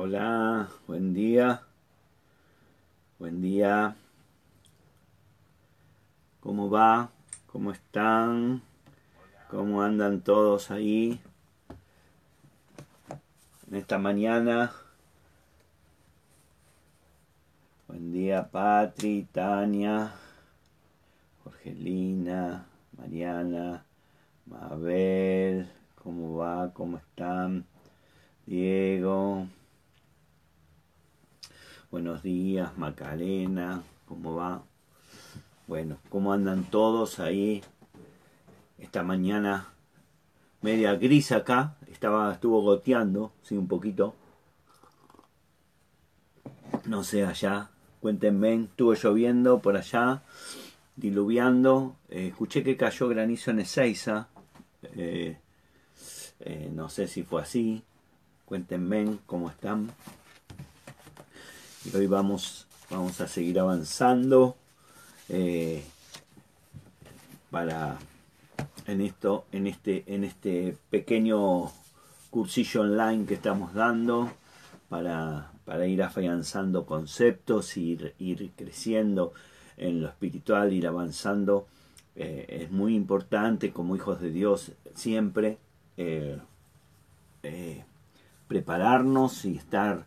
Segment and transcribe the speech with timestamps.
[0.00, 1.60] Hola, buen día.
[3.18, 3.96] Buen día.
[6.38, 7.10] ¿Cómo va?
[7.48, 8.62] ¿Cómo están?
[9.50, 11.20] ¿Cómo andan todos ahí?
[13.66, 14.70] En esta mañana.
[17.88, 20.12] Buen día, Patri, Tania,
[21.42, 23.84] Jorgelina, Mariana,
[24.46, 25.68] Mabel.
[25.96, 26.72] ¿Cómo va?
[26.72, 27.66] ¿Cómo están?
[28.46, 29.48] Diego.
[31.90, 33.82] Buenos días, Macarena.
[34.04, 34.62] ¿Cómo va?
[35.66, 37.62] Bueno, ¿cómo andan todos ahí?
[38.76, 39.68] Esta mañana
[40.60, 44.14] media gris acá, estaba, estuvo goteando, sí, un poquito.
[46.84, 47.70] No sé, allá,
[48.02, 50.22] cuéntenme, estuvo lloviendo por allá,
[50.94, 51.96] diluviando.
[52.10, 54.28] Eh, escuché que cayó granizo en Ezeiza.
[54.94, 55.38] Eh,
[56.40, 57.82] eh, no sé si fue así.
[58.44, 59.90] Cuéntenme cómo están.
[61.94, 64.56] Hoy vamos, vamos a seguir avanzando
[65.28, 65.82] eh,
[67.50, 67.98] para
[68.86, 71.70] en esto, en este, en este pequeño
[72.30, 74.30] cursillo online que estamos dando
[74.88, 79.32] para, para ir afianzando conceptos, ir, ir creciendo
[79.76, 81.68] en lo espiritual, ir avanzando.
[82.16, 85.58] Eh, es muy importante como hijos de Dios siempre
[85.96, 86.38] eh,
[88.46, 90.06] prepararnos y estar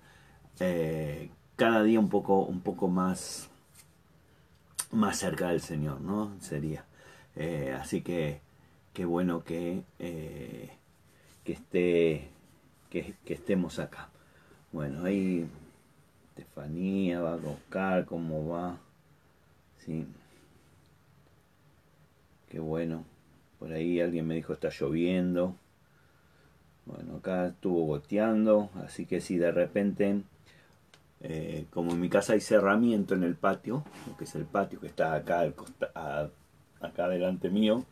[1.61, 3.47] cada día un poco, un poco más,
[4.89, 6.35] más cerca del Señor, ¿no?
[6.39, 6.85] Sería.
[7.35, 8.41] Eh, así que
[8.93, 10.71] qué bueno que, eh,
[11.43, 12.29] que, esté,
[12.89, 14.09] que, estemos acá.
[14.71, 15.45] Bueno, ahí
[16.35, 18.79] Estefanía va a buscar cómo va.
[19.85, 20.07] Sí.
[22.49, 23.05] Qué bueno.
[23.59, 25.55] Por ahí alguien me dijo está lloviendo.
[26.87, 30.23] Bueno, acá estuvo goteando, así que si de repente
[31.23, 33.83] eh, como en mi casa hay cerramiento en el patio,
[34.17, 35.51] que es el patio que está acá,
[36.81, 37.85] acá delante mío,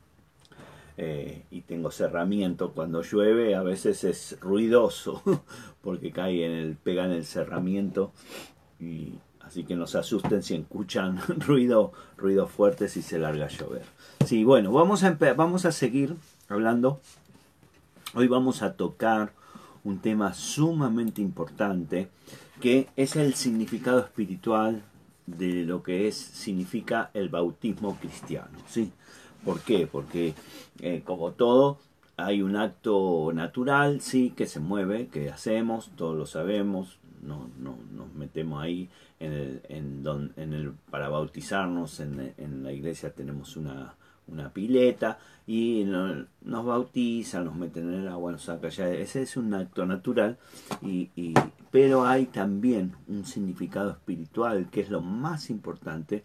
[0.97, 5.21] eh, y tengo cerramiento cuando llueve, a veces es ruidoso,
[5.81, 8.11] porque cae en el, pega en el cerramiento,
[8.79, 13.49] y así que no se asusten si escuchan ruido, ruido fuerte si se larga a
[13.49, 13.83] llover.
[14.25, 16.15] Sí, bueno, vamos a, vamos a seguir
[16.49, 16.99] hablando.
[18.15, 19.33] Hoy vamos a tocar
[19.83, 22.09] un tema sumamente importante
[22.59, 24.83] que es el significado espiritual
[25.25, 28.57] de lo que es significa el bautismo cristiano.
[28.67, 28.91] ¿sí?
[29.45, 29.87] ¿Por qué?
[29.87, 30.33] Porque
[30.81, 31.79] eh, como todo
[32.17, 37.77] hay un acto natural, sí, que se mueve, que hacemos, todos lo sabemos, no, no
[37.91, 43.57] nos metemos ahí en el, en en el, para bautizarnos en, en la iglesia tenemos
[43.57, 43.95] una,
[44.31, 48.89] una pileta y nos bautizan, nos meten en el agua, nos sacan ya.
[48.89, 50.37] Ese es un acto natural,
[50.81, 51.09] y,
[51.71, 56.23] pero hay también un significado espiritual que es lo más importante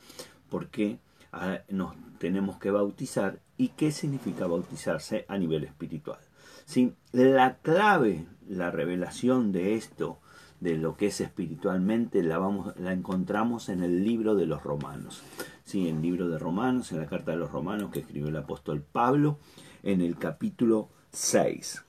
[0.51, 0.99] porque
[1.33, 3.41] ah, nos tenemos que bautizar.
[3.57, 6.19] ¿Y qué significa bautizarse a nivel espiritual?
[6.65, 6.93] ¿Sí?
[7.13, 10.19] La clave, la revelación de esto,
[10.61, 15.23] de lo que es espiritualmente, la, vamos, la encontramos en el libro de los romanos.
[15.81, 18.81] En el libro de Romanos, en la carta de los Romanos que escribió el apóstol
[18.81, 19.39] Pablo,
[19.83, 21.85] en el capítulo 6.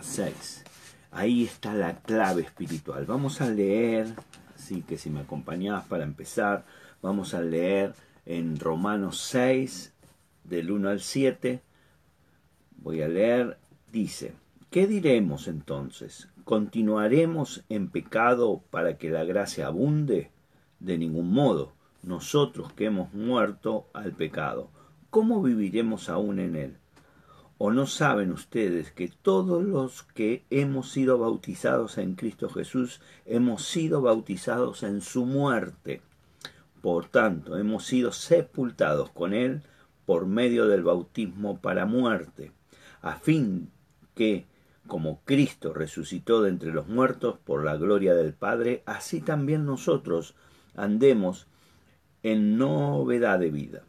[0.00, 0.64] 6.
[1.12, 3.06] Ahí está la clave espiritual.
[3.06, 4.14] Vamos a leer,
[4.54, 6.66] así que si me acompañás para empezar,
[7.00, 7.94] vamos a leer
[8.26, 9.92] en Romanos 6,
[10.44, 11.62] del 1 al 7.
[12.76, 13.58] Voy a leer,
[13.90, 14.34] dice,
[14.70, 16.28] ¿qué diremos entonces?
[16.44, 20.30] ¿Continuaremos en pecado para que la gracia abunde?
[20.78, 21.75] De ningún modo
[22.06, 24.70] nosotros que hemos muerto al pecado,
[25.10, 26.76] ¿cómo viviremos aún en él?
[27.58, 33.64] ¿O no saben ustedes que todos los que hemos sido bautizados en Cristo Jesús hemos
[33.66, 36.02] sido bautizados en su muerte?
[36.82, 39.62] Por tanto, hemos sido sepultados con él
[40.04, 42.52] por medio del bautismo para muerte,
[43.02, 43.70] a fin
[44.14, 44.46] que,
[44.86, 50.34] como Cristo resucitó de entre los muertos por la gloria del Padre, así también nosotros
[50.76, 51.46] andemos
[52.26, 53.84] en novedad de vida,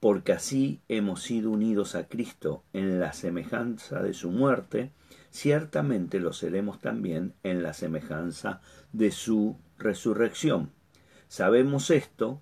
[0.00, 4.90] porque así hemos sido unidos a Cristo en la semejanza de su muerte,
[5.30, 8.60] ciertamente lo seremos también en la semejanza
[8.92, 10.72] de su resurrección.
[11.28, 12.40] Sabemos esto,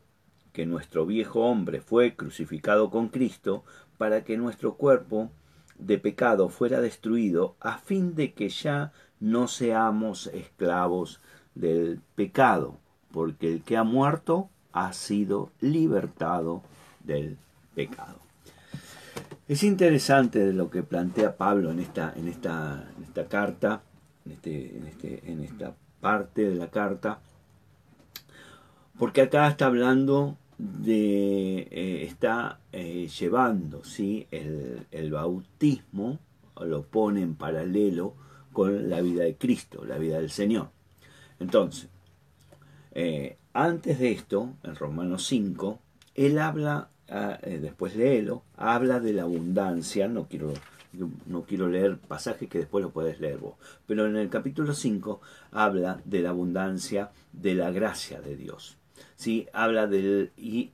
[0.55, 3.64] que nuestro viejo hombre fue crucificado con Cristo
[3.99, 5.31] para que nuestro cuerpo
[5.79, 11.20] de pecado fuera destruido, a fin de que ya no seamos esclavos
[11.55, 12.79] del pecado,
[13.11, 16.62] porque el que ha muerto ha sido libertado
[17.03, 17.38] del
[17.75, 18.19] pecado.
[19.49, 23.82] Es interesante lo que plantea Pablo en esta, en esta, esta carta,
[24.26, 27.21] en, este, en, este, en esta parte de la carta,
[28.99, 34.27] porque acá está hablando de, eh, está eh, llevando ¿sí?
[34.31, 36.19] el, el bautismo,
[36.61, 38.15] lo pone en paralelo
[38.53, 40.70] con la vida de Cristo, la vida del Señor.
[41.38, 41.88] Entonces,
[42.93, 45.79] eh, antes de esto, en Romanos 5,
[46.17, 50.53] él habla, ah, eh, después léelo, habla de la abundancia, no quiero,
[51.27, 53.55] no quiero leer pasajes que después lo puedes leer vos,
[53.87, 55.21] pero en el capítulo 5
[55.53, 58.77] habla de la abundancia de la gracia de Dios.
[59.15, 59.47] ¿sí?
[59.53, 60.73] Habla del, y,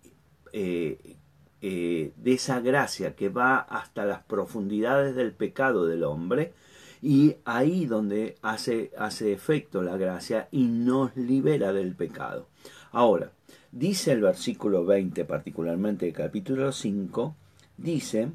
[0.54, 1.18] eh,
[1.60, 6.54] de esa gracia que va hasta las profundidades del pecado del hombre,
[7.02, 12.48] y ahí donde hace, hace efecto la gracia y nos libera del pecado.
[12.92, 13.32] Ahora,
[13.72, 17.34] dice el versículo 20, particularmente el capítulo 5,
[17.76, 18.30] dice,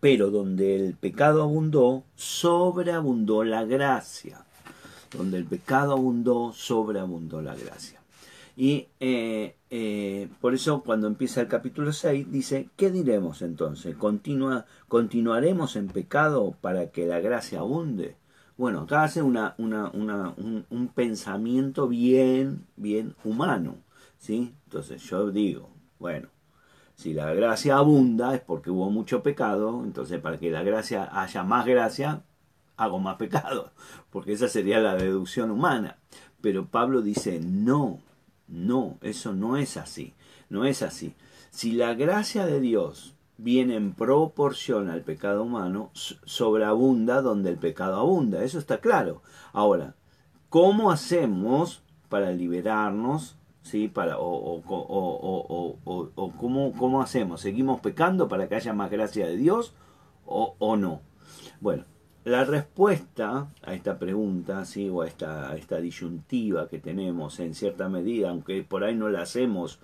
[0.00, 4.44] pero donde el pecado abundó, sobreabundó la gracia.
[5.16, 8.00] Donde el pecado abundó, sobreabundó la gracia.
[8.56, 13.96] Y eh, eh, por eso cuando empieza el capítulo 6 dice, ¿qué diremos entonces?
[13.96, 18.14] ¿Continua, ¿Continuaremos en pecado para que la gracia abunde?
[18.56, 23.78] Bueno, acá hace una, una, un, un, pensamiento bien, bien humano.
[24.16, 24.54] ¿sí?
[24.66, 26.28] Entonces yo digo, bueno,
[26.94, 31.42] si la gracia abunda es porque hubo mucho pecado, entonces para que la gracia haya
[31.42, 32.22] más gracia,
[32.76, 33.72] hago más pecado,
[34.10, 35.98] porque esa sería la deducción humana.
[36.40, 37.98] Pero Pablo dice, no,
[38.48, 40.14] no, eso no es así,
[40.48, 41.14] no es así.
[41.50, 47.96] Si la gracia de Dios viene en proporción al pecado humano, sobreabunda donde el pecado
[47.96, 49.22] abunda, eso está claro.
[49.52, 49.94] Ahora,
[50.48, 53.36] ¿cómo hacemos para liberarnos?
[53.62, 53.88] ¿Sí?
[53.88, 57.40] Para, o, o, o, ¿cómo, ¿cómo, hacemos?
[57.40, 59.74] ¿Seguimos pecando para que haya más gracia de Dios
[60.26, 61.00] o, no?
[61.60, 61.84] Bueno,
[62.24, 64.88] la respuesta a esta pregunta, ¿sí?
[64.88, 69.78] o a esta, disyuntiva que tenemos en cierta medida, aunque por ahí no la hacemos,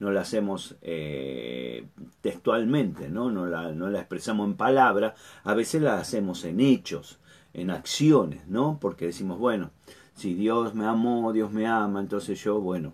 [0.00, 1.86] no la hacemos eh,
[2.20, 3.30] textualmente, ¿no?
[3.30, 7.18] No la expresamos en palabras, a veces la hacemos en hechos,
[7.54, 8.78] en acciones, ¿no?
[8.80, 9.70] Porque decimos, bueno,
[10.14, 12.92] si Dios me amó, Dios me ama, entonces yo, bueno,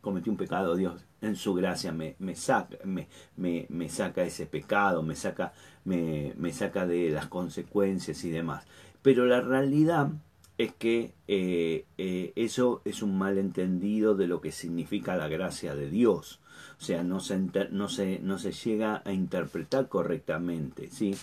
[0.00, 4.46] cometí un pecado, Dios en su gracia me, me saca, me, me, me, saca ese
[4.46, 5.52] pecado, me saca,
[5.84, 8.64] me, me saca de las consecuencias y demás.
[9.02, 10.10] Pero la realidad
[10.58, 15.90] es que eh, eh, eso es un malentendido de lo que significa la gracia de
[15.90, 16.40] Dios.
[16.80, 17.38] O sea, no se,
[17.70, 20.90] no se, no se llega a interpretar correctamente.
[20.90, 21.16] ¿sí?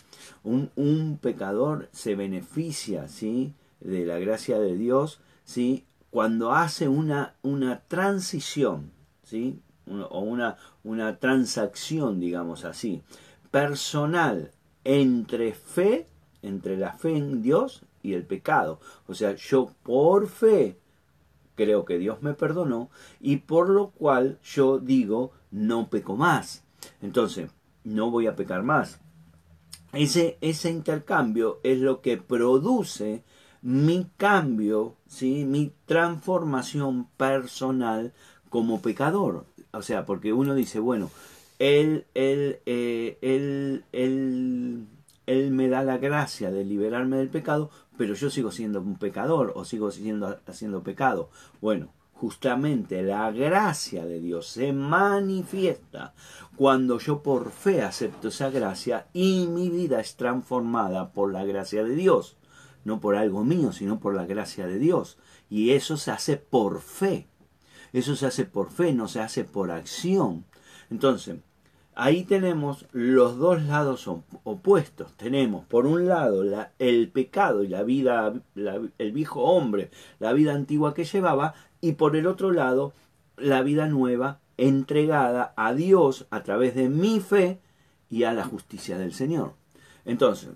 [0.43, 3.53] Un, un pecador se beneficia ¿sí?
[3.79, 5.85] de la gracia de Dios ¿sí?
[6.09, 8.91] cuando hace una, una transición,
[9.23, 9.59] ¿sí?
[9.87, 13.01] O una, una transacción, digamos así,
[13.51, 14.51] personal
[14.83, 16.07] entre fe,
[16.41, 18.79] entre la fe en Dios y el pecado.
[19.07, 20.77] O sea, yo por fe
[21.55, 22.89] creo que Dios me perdonó
[23.19, 26.63] y por lo cual yo digo, no peco más.
[27.01, 27.51] Entonces,
[27.83, 28.99] no voy a pecar más.
[29.93, 33.23] Ese, ese intercambio es lo que produce
[33.61, 35.45] mi cambio, ¿sí?
[35.45, 38.13] mi transformación personal
[38.49, 39.45] como pecador.
[39.73, 41.09] O sea, porque uno dice, bueno,
[41.59, 44.87] él, él, eh, él, él,
[45.25, 49.51] él me da la gracia de liberarme del pecado, pero yo sigo siendo un pecador
[49.55, 51.29] o sigo siendo, haciendo pecado.
[51.59, 56.13] Bueno, justamente la gracia de Dios se manifiesta
[56.55, 61.83] cuando yo por fe acepto esa gracia y mi vida es transformada por la gracia
[61.83, 62.37] de Dios
[62.85, 65.17] no por algo mío, sino por la gracia de Dios.
[65.49, 67.27] Y eso se hace por fe.
[67.93, 70.45] Eso se hace por fe, no se hace por acción.
[70.89, 71.37] Entonces,
[71.95, 74.09] ahí tenemos los dos lados
[74.43, 75.13] opuestos.
[75.13, 78.33] Tenemos, por un lado, la, el pecado y la vida,
[78.97, 82.93] el viejo hombre, la vida antigua que llevaba, y por el otro lado,
[83.37, 87.59] la vida nueva entregada a Dios a través de mi fe
[88.09, 89.53] y a la justicia del Señor.
[90.05, 90.49] Entonces,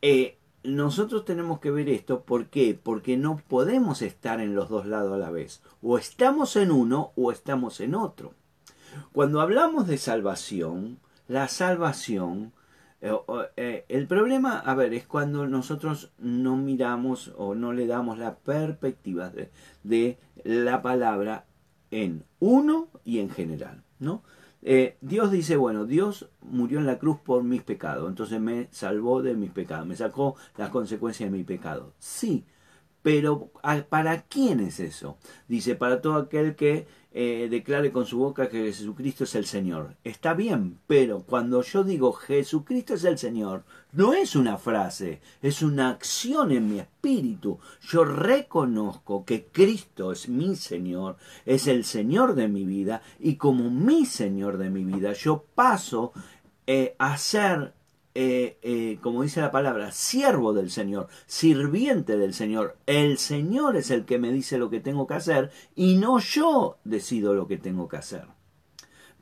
[0.00, 2.78] eh, nosotros tenemos que ver esto, ¿por qué?
[2.80, 5.62] Porque no podemos estar en los dos lados a la vez.
[5.82, 8.34] O estamos en uno o estamos en otro.
[9.12, 12.52] Cuando hablamos de salvación, la salvación,
[13.00, 13.12] eh,
[13.56, 18.36] eh, el problema, a ver, es cuando nosotros no miramos o no le damos la
[18.36, 19.50] perspectiva de,
[19.82, 21.46] de la palabra
[21.90, 24.22] en uno y en general, ¿no?
[24.62, 29.20] Eh, Dios dice, bueno, Dios murió en la cruz por mis pecados, entonces me salvó
[29.20, 31.92] de mis pecados, me sacó las consecuencias de mi pecado.
[31.98, 32.44] Sí,
[33.02, 33.50] pero
[33.88, 35.18] ¿para quién es eso?
[35.48, 39.96] Dice, para todo aquel que eh, declare con su boca que Jesucristo es el Señor.
[40.02, 45.60] Está bien, pero cuando yo digo Jesucristo es el Señor, no es una frase, es
[45.62, 47.58] una acción en mi espíritu.
[47.82, 53.70] Yo reconozco que Cristo es mi Señor, es el Señor de mi vida, y como
[53.70, 56.12] mi Señor de mi vida, yo paso
[56.66, 57.74] eh, a ser
[58.14, 62.76] eh, eh, como dice la palabra, siervo del Señor, sirviente del Señor.
[62.86, 66.78] El Señor es el que me dice lo que tengo que hacer y no yo
[66.84, 68.26] decido lo que tengo que hacer.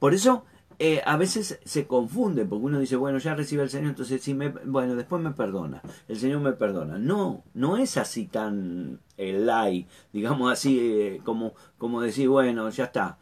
[0.00, 0.44] Por eso
[0.80, 4.34] eh, a veces se confunde, porque uno dice, bueno, ya recibe el Señor, entonces sí,
[4.34, 6.98] me, bueno, después me perdona, el Señor me perdona.
[6.98, 9.48] No, no es así tan el
[10.12, 13.18] digamos así, como, como decir, bueno, ya está.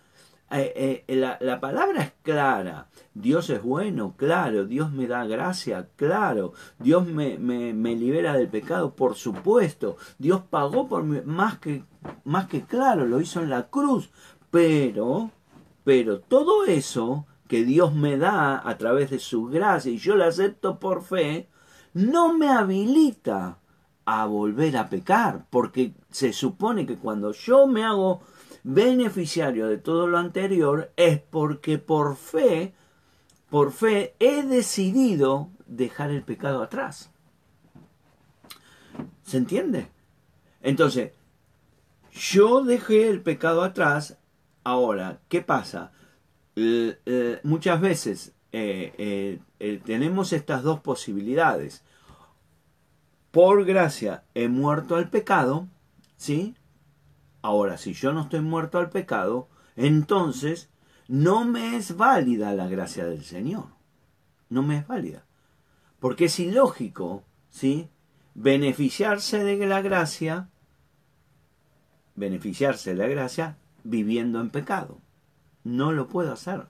[0.51, 2.89] Eh, eh, la, palabra es clara.
[3.15, 4.65] Dios es bueno, claro.
[4.65, 6.55] Dios me da gracia, claro.
[6.79, 9.97] Dios me, me, libera del pecado, por supuesto.
[10.19, 11.85] Dios pagó por mí, más que,
[12.25, 14.11] más que claro, lo hizo en la cruz.
[14.51, 15.31] Pero,
[15.85, 20.25] pero todo eso que Dios me da a través de su gracia y yo lo
[20.25, 21.49] acepto por fe,
[21.95, 23.59] no me habilita
[24.05, 28.23] a volver a pecar, porque se supone que cuando yo me hago
[28.75, 32.75] beneficiario de todo lo anterior es porque por fe,
[33.49, 37.11] por fe he decidido dejar el pecado atrás.
[39.23, 39.89] ¿Se entiende?
[40.61, 41.13] Entonces,
[42.13, 44.19] yo dejé el pecado atrás,
[44.65, 45.93] ahora, ¿qué pasa?
[47.45, 51.85] muchas veces eh, eh, tenemos estas dos posibilidades.
[53.31, 55.69] Por gracia he muerto al pecado,
[56.17, 56.57] ¿sí?
[57.43, 60.71] Ahora, si yo no estoy muerto al pecado, entonces
[61.07, 63.67] no me es válida la gracia del Señor.
[64.51, 65.25] No me es válida.
[66.01, 67.89] Porque es ilógico, ¿sí?
[68.35, 70.49] Beneficiarse de la gracia,
[72.15, 75.01] beneficiarse de la gracia viviendo en pecado.
[75.65, 76.67] No lo puedo hacer.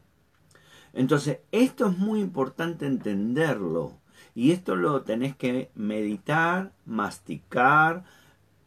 [0.92, 3.98] Entonces, esto es muy importante entenderlo.
[4.34, 8.04] Y esto lo tenés que meditar, masticar,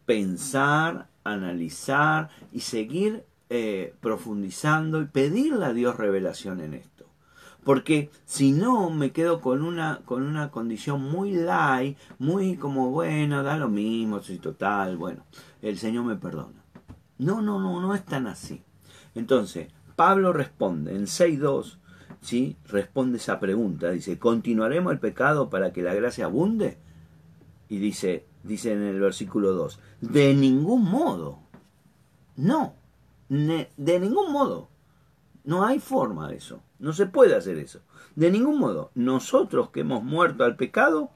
[0.05, 7.05] pensar, analizar y seguir eh, profundizando y pedirle a Dios revelación en esto.
[7.63, 13.43] Porque si no, me quedo con una, con una condición muy light, muy como, bueno,
[13.43, 15.25] da lo mismo, soy total, bueno,
[15.61, 16.63] el Señor me perdona.
[17.19, 18.63] No, no, no, no es tan así.
[19.13, 21.77] Entonces, Pablo responde en 6.2,
[22.21, 22.57] ¿sí?
[22.67, 26.79] responde esa pregunta, dice, ¿continuaremos el pecado para que la gracia abunde?
[27.69, 31.39] Y dice, dice en el versículo 2, de ningún modo.
[32.35, 32.75] No,
[33.29, 34.69] de ningún modo.
[35.43, 36.61] No hay forma de eso.
[36.79, 37.81] No se puede hacer eso.
[38.15, 38.91] De ningún modo.
[38.95, 41.11] Nosotros que hemos muerto al pecado,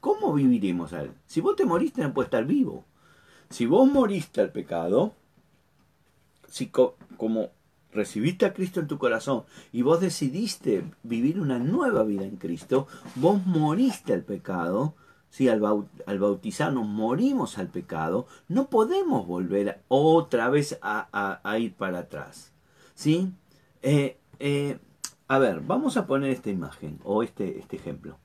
[0.00, 1.12] ¿cómo viviremos a él?
[1.26, 2.84] Si vos te moriste no puedes estar vivo.
[3.50, 5.14] Si vos moriste al pecado,
[6.48, 7.50] si como
[7.92, 12.86] recibiste a Cristo en tu corazón y vos decidiste vivir una nueva vida en Cristo,
[13.14, 14.94] vos moriste al pecado,
[15.30, 22.52] si al, bautizarnos morimos al pecado, no podemos volver otra vez a, ir para atrás.
[22.94, 23.32] ¿Sí?
[23.82, 24.78] Eh, eh,
[25.28, 28.18] a ver, vamos a poner esta imagen o este, este ejemplo.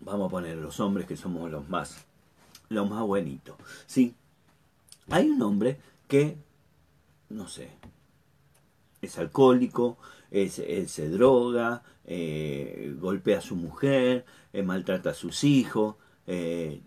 [0.00, 2.04] Vamos a poner los hombres que somos los más,
[2.68, 3.56] los más buenitos.
[3.86, 4.14] ¿Sí?
[5.08, 6.36] Hay un hombre que,
[7.30, 7.70] no sé,
[9.00, 9.96] es alcohólico,
[10.48, 15.96] se droga, eh, golpea a su mujer, eh, maltrata a sus hijos,
[16.26, 16.80] eh,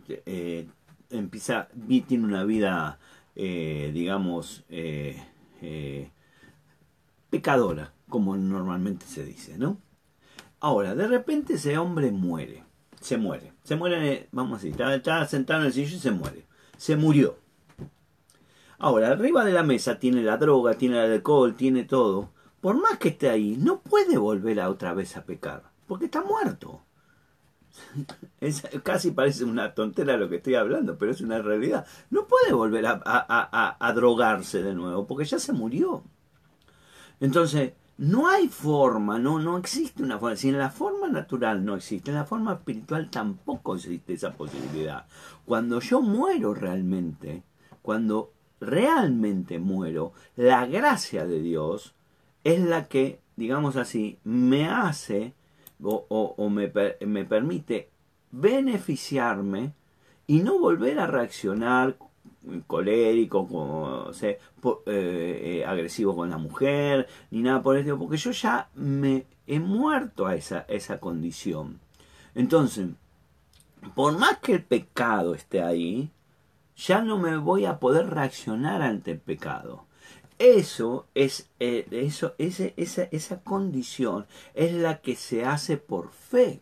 [1.10, 1.70] empieza,
[2.08, 3.00] tiene una vida,
[3.36, 4.66] digamos,
[7.30, 9.80] pecadora, como normalmente se dice, ¿no?
[10.60, 12.64] Ahora, de repente ese hombre muere,
[13.00, 16.12] se muere, se muere, vamos a decir, está, está sentado en el sillón y se
[16.12, 16.46] muere,
[16.78, 17.38] se murió.
[18.78, 22.35] Ahora, arriba de la mesa tiene la droga, tiene el alcohol, tiene todo
[22.66, 26.24] por más que esté ahí, no puede volver a otra vez a pecar, porque está
[26.24, 26.82] muerto.
[28.84, 31.86] casi parece una tontera lo que estoy hablando, pero es una realidad.
[32.10, 36.06] No puede volver a, drogarse de nuevo, porque ya se murió.
[37.20, 40.36] Entonces, no hay forma, no, no existe una forma.
[40.36, 45.06] Si en la forma natural no existe, en la forma espiritual tampoco existe esa posibilidad.
[45.46, 47.44] Cuando yo muero realmente,
[47.84, 51.94] cuando realmente muero, la gracia de Dios
[52.46, 55.34] es la que, digamos así, me hace
[55.82, 56.72] o, me,
[57.06, 57.90] me, permite
[58.32, 59.74] beneficiarme
[60.28, 61.98] y no volver a reaccionar
[62.68, 64.40] colérico, como, eh,
[64.86, 70.28] eh, agresivo con la mujer, ni nada por eso, porque yo ya me he muerto
[70.28, 71.80] a esa, esa condición.
[72.36, 72.90] Entonces,
[73.96, 76.12] por más que el pecado esté ahí,
[76.78, 79.86] ya no me voy a poder reaccionar ante el pecado.
[80.38, 86.62] Eso es, eh, eso, ese, esa, esa condición es la que se hace por fe.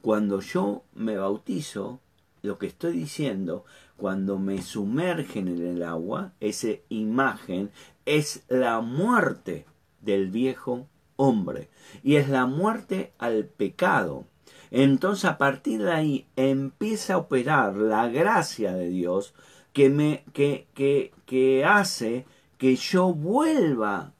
[0.00, 2.00] Cuando yo me bautizo,
[2.42, 3.64] lo que estoy diciendo,
[3.96, 7.70] cuando me sumergen en el agua, esa imagen
[8.04, 9.64] es la muerte
[10.00, 11.68] del viejo hombre
[12.02, 14.24] y es la muerte al pecado.
[14.72, 19.34] Entonces a partir de ahí empieza a operar la gracia de Dios
[19.72, 22.26] que me que, que, que hace
[22.62, 24.12] que yo vuelva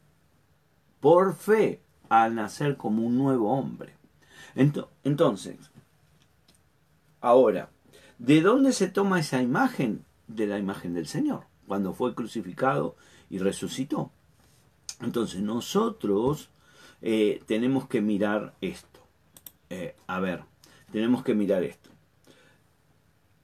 [0.99, 3.93] por fe a nacer como un nuevo hombre.
[5.05, 5.55] Entonces,
[7.21, 7.69] ahora,
[8.17, 10.03] ¿de dónde se toma esa imagen?
[10.27, 12.97] De la imagen del Señor, cuando fue crucificado
[13.29, 14.11] y resucitó.
[14.99, 16.49] Entonces, nosotros
[17.01, 18.99] eh, tenemos que mirar esto.
[19.69, 20.43] Eh, a ver,
[20.91, 21.89] tenemos que mirar esto.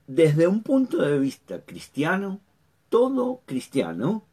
[0.08, 2.41] Desde un punto de vista cristiano,
[2.89, 4.25] todo cristiano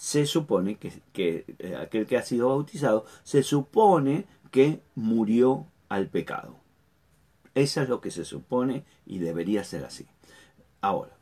[0.00, 6.56] se supone que, eh, aquel que ha sido bautizado, se supone que murió al pecado.
[7.54, 10.06] Eso es lo que se supone y debería ser así.
[10.80, 11.18] Ahora,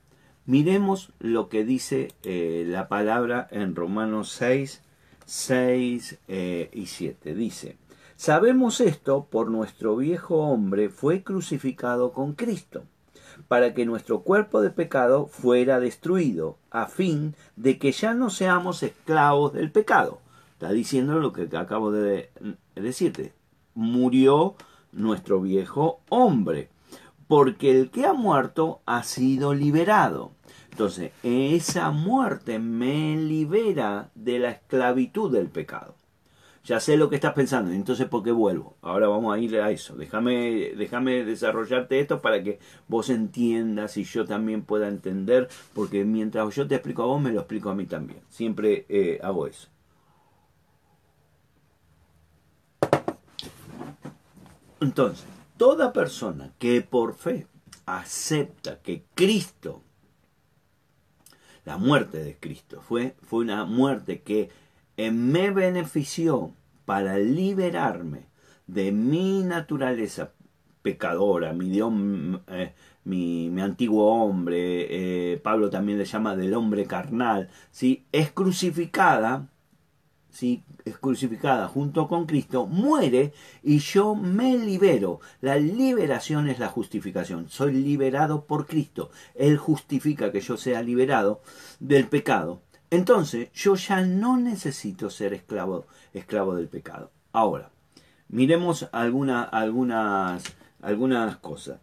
[0.47, 4.81] miremos lo que dice eh, la palabra en Romanos 6,
[5.27, 7.35] 6 eh, y 7.
[7.35, 7.79] Dice,
[8.15, 12.85] sabemos esto por nuestro viejo hombre fue crucificado con Cristo
[13.49, 18.83] para que nuestro cuerpo de pecado fuera destruido, a fin de que ya no seamos
[18.83, 20.21] esclavos del pecado.
[20.53, 22.31] Está diciendo lo que acabo de
[22.75, 23.33] decirte.
[23.75, 24.55] Murió
[24.93, 26.69] nuestro viejo hombre,
[27.27, 30.33] porque el que ha muerto ha sido liberado.
[30.71, 35.98] Entonces, esa muerte me libera de la esclavitud del pecado
[36.69, 38.77] ya sé lo que estás pensando, entonces ¿por qué vuelvo?
[38.83, 39.97] Ahora vamos a ir a eso.
[39.97, 46.55] Déjame, déjame desarrollarte esto para que vos entiendas y yo también pueda entender, porque mientras
[46.55, 48.21] yo te explico a vos, me lo explico a mí también.
[48.29, 49.69] Siempre eh, hago eso.
[54.83, 55.25] Entonces,
[55.57, 57.47] toda persona que por fe
[57.87, 59.81] acepta que Cristo,
[61.65, 64.51] la muerte de Cristo, fue, fue una muerte que
[64.99, 66.53] me benefició
[66.85, 68.27] para liberarme
[68.67, 70.33] de mi naturaleza
[70.83, 71.81] pecadora, mi,
[72.49, 72.73] eh,
[73.05, 78.07] mi, antiguo hombre, eh, Pablo también le llama del hombre carnal, ¿sí?
[78.13, 79.49] es crucificada,
[80.31, 80.63] ¿sí?
[80.85, 83.33] es crucificada junto con Cristo, muere
[83.63, 85.21] y yo me libero.
[85.41, 87.49] La liberación es la justificación.
[87.49, 89.11] Soy liberado por Cristo.
[89.35, 91.43] Él justifica que yo sea liberado
[91.81, 92.63] del pecado.
[92.91, 97.11] Entonces, yo ya no necesito ser esclavo, esclavo del pecado.
[97.33, 97.71] Ahora,
[98.29, 100.43] miremos alguna, algunas,
[100.81, 101.81] algunas cosas.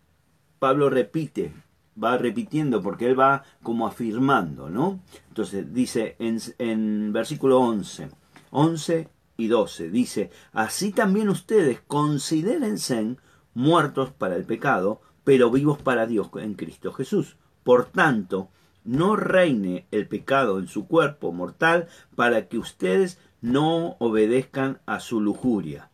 [0.57, 1.53] Pablo repite,
[2.01, 4.99] va repitiendo porque él va como afirmando, ¿no?
[5.27, 8.09] Entonces dice en, en versículo 11,
[8.51, 13.15] 11 y 12, dice, así también ustedes considérense
[13.53, 17.37] muertos para el pecado, pero vivos para Dios en Cristo Jesús.
[17.63, 18.49] Por tanto,
[18.85, 25.19] no reine el pecado en su cuerpo mortal para que ustedes no obedezcan a su
[25.19, 25.89] lujuria.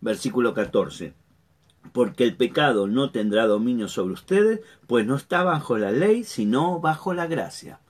[0.00, 1.14] Versículo 14.
[1.92, 6.80] Porque el pecado no tendrá dominio sobre ustedes, pues no está bajo la ley, sino
[6.80, 7.80] bajo la gracia.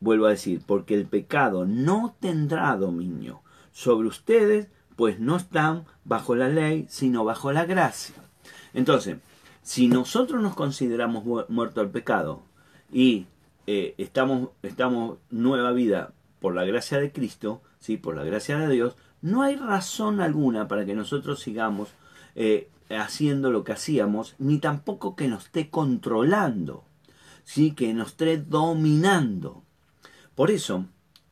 [0.00, 6.34] Vuelvo a decir, porque el pecado no tendrá dominio sobre ustedes, pues no están bajo
[6.34, 8.16] la ley, sino bajo la gracia.
[8.74, 9.18] Entonces,
[9.62, 12.42] si nosotros nos consideramos muertos al pecado
[12.92, 13.26] y
[13.66, 17.96] eh, estamos, estamos nueva vida por la gracia de Cristo, ¿sí?
[17.96, 21.90] por la gracia de Dios, no hay razón alguna para que nosotros sigamos
[22.34, 26.84] eh, haciendo lo que hacíamos, ni tampoco que nos esté controlando,
[27.44, 27.72] ¿sí?
[27.72, 29.62] que nos esté dominando.
[30.34, 30.86] Por eso,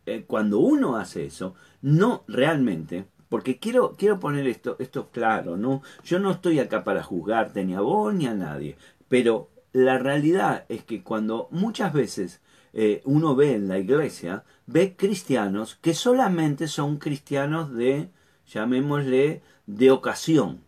[0.06, 5.82] eh, cuando uno hace eso, no realmente, porque quiero, quiero poner esto, esto claro, ¿no?
[6.04, 8.76] Yo no estoy acá para juzgarte ni a vos ni a nadie,
[9.08, 12.40] pero la realidad es que cuando muchas veces
[12.72, 18.11] eh, uno ve en la iglesia, ve cristianos que solamente son cristianos de,
[18.46, 20.61] llamémosle, de ocasión.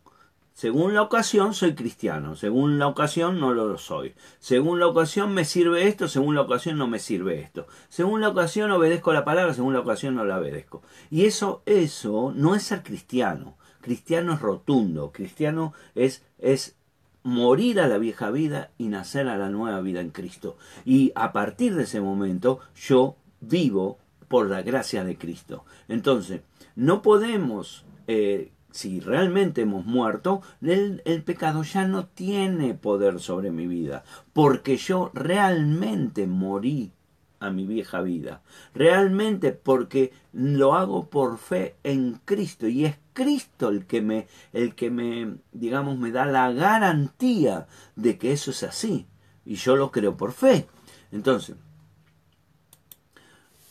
[0.55, 4.15] Según la ocasión soy cristiano, según la ocasión no lo soy.
[4.39, 7.67] Según la ocasión me sirve esto, según la ocasión no me sirve esto.
[7.89, 10.83] Según la ocasión obedezco la palabra, según la ocasión no la obedezco.
[11.11, 13.57] Y eso, eso no es ser cristiano.
[13.81, 16.77] Cristiano es rotundo, cristiano es, es
[17.23, 20.57] morir a la vieja vida y nacer a la nueva vida en Cristo.
[20.85, 25.65] Y a partir de ese momento yo vivo por la gracia de Cristo.
[25.89, 26.43] Entonces,
[26.75, 33.51] no podemos eh, si realmente hemos muerto, el, el, pecado ya no tiene poder sobre
[33.51, 36.93] mi vida, porque yo realmente morí
[37.39, 38.41] a mi vieja vida,
[38.75, 44.75] realmente porque lo hago por fe en Cristo y es Cristo el que me, el
[44.75, 49.07] que me, digamos, me da la garantía de que eso es así
[49.45, 50.67] y yo lo creo por fe.
[51.11, 51.57] Entonces,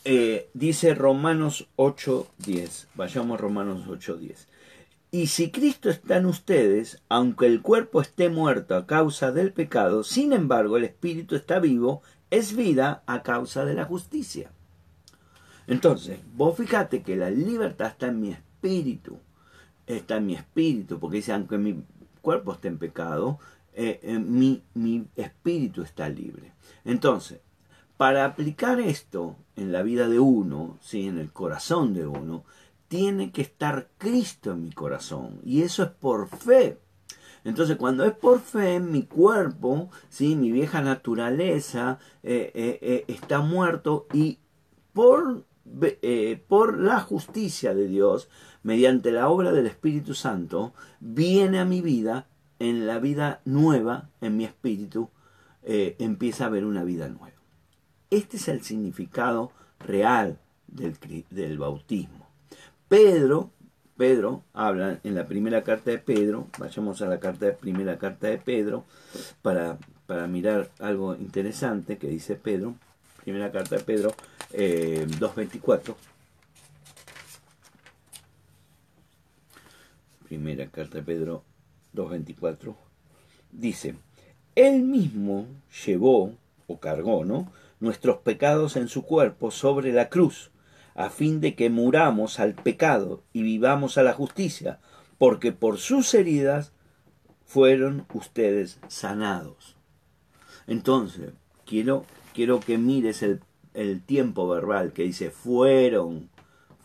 [0.04, 4.46] eh, dice Romanos 8.10, vayamos a Romanos 8.10.
[5.10, 10.04] Y si Cristo está en ustedes, aunque el cuerpo esté muerto a causa del pecado,
[10.04, 14.50] sin embargo el espíritu está vivo, es vida a causa de la justicia.
[15.66, 19.18] Entonces, vos fíjate que la libertad está en mi espíritu,
[19.86, 21.82] está en mi espíritu, porque dice, aunque mi
[22.20, 23.38] cuerpo esté en pecado,
[23.74, 26.52] eh, eh, mi, mi espíritu está libre.
[26.84, 27.40] Entonces,
[27.96, 31.08] para aplicar esto en la vida de uno, ¿sí?
[31.08, 32.44] en el corazón de uno,
[32.88, 35.40] tiene que estar Cristo en mi corazón.
[35.44, 36.78] Y eso es por fe.
[37.44, 40.36] Entonces, cuando es por fe, mi cuerpo, ¿sí?
[40.36, 44.38] mi vieja naturaleza, eh, está muerto y
[44.92, 45.44] por,
[46.46, 48.28] por la justicia de Dios,
[48.62, 52.26] mediante la obra del Espíritu Santo, viene a mi vida
[52.58, 55.10] en la vida nueva, en mi espíritu,
[55.64, 57.36] eh, empieza a haber una vida nueva.
[58.10, 60.96] Este es el significado real del,
[61.30, 62.28] del bautismo.
[62.88, 63.50] Pedro,
[63.96, 68.28] Pedro habla en la primera carta de Pedro, vayamos a la carta de, primera carta
[68.28, 68.84] de Pedro
[69.42, 72.74] para, para mirar algo interesante que dice Pedro,
[73.24, 74.12] primera carta de Pedro
[74.52, 75.94] eh, 2.24.
[80.32, 81.44] Primera carta de Pedro
[81.94, 82.74] 2.24,
[83.50, 83.96] dice,
[84.54, 85.46] Él mismo
[85.84, 86.32] llevó
[86.66, 87.52] o cargó, ¿no?
[87.80, 90.50] Nuestros pecados en su cuerpo sobre la cruz,
[90.94, 94.80] a fin de que muramos al pecado y vivamos a la justicia,
[95.18, 96.72] porque por sus heridas
[97.44, 99.76] fueron ustedes sanados.
[100.66, 101.32] Entonces,
[101.66, 103.42] quiero, quiero que mires el,
[103.74, 106.30] el tiempo verbal que dice fueron,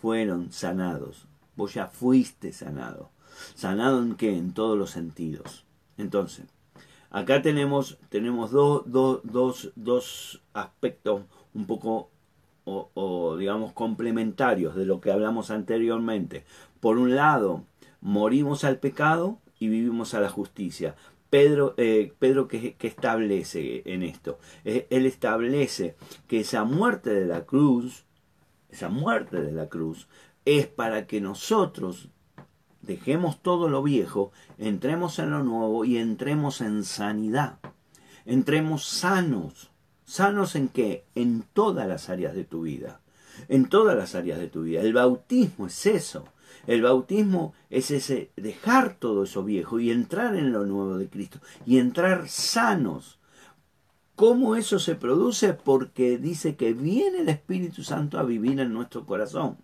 [0.01, 1.29] fueron sanados.
[1.55, 3.09] Vos ya fuiste sanado.
[3.55, 4.37] Sanado en qué?
[4.37, 5.65] En todos los sentidos.
[5.97, 6.45] Entonces,
[7.09, 11.23] acá tenemos, tenemos dos, dos, dos aspectos
[11.53, 12.11] un poco
[12.69, 16.43] o, digamos complementarios de lo que hablamos anteriormente.
[16.79, 17.63] Por un lado,
[18.01, 20.95] morimos al pecado y vivimos a la justicia.
[21.29, 25.95] Pedro, eh, Pedro que, establece en esto, eh, él establece
[26.27, 28.05] que esa muerte de la cruz,
[28.69, 30.07] esa muerte de la cruz,
[30.45, 32.09] es para que nosotros
[32.87, 37.59] Dejemos todo lo viejo, entremos en lo nuevo y entremos en sanidad.
[38.25, 39.69] Entremos sanos.
[40.05, 41.03] ¿Sanos en qué?
[41.13, 43.01] En todas las áreas de tu vida.
[43.49, 44.81] En todas las áreas de tu vida.
[44.81, 46.25] El bautismo es eso.
[46.65, 51.39] El bautismo es ese dejar todo eso viejo y entrar en lo nuevo de Cristo
[51.65, 53.19] y entrar sanos.
[54.15, 55.53] ¿Cómo eso se produce?
[55.53, 59.57] Porque dice que viene el Espíritu Santo a vivir en nuestro corazón.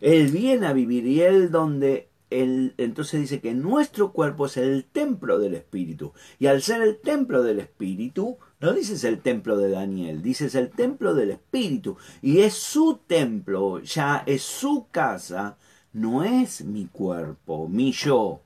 [0.00, 5.38] Él viene a vivir y Él donde entonces dice que nuestro cuerpo es el templo
[5.38, 6.12] del Espíritu.
[6.38, 10.70] Y al ser el templo del Espíritu, no dices el templo de Daniel, dices el
[10.70, 11.96] templo del Espíritu.
[12.22, 15.56] Y es su templo, ya es su casa,
[15.92, 18.40] no es mi cuerpo, mi yo.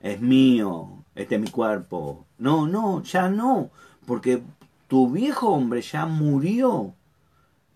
[0.00, 2.26] Es mío, este es mi cuerpo.
[2.38, 3.70] No, no, ya no,
[4.06, 4.42] porque
[4.88, 6.94] tu viejo hombre ya murió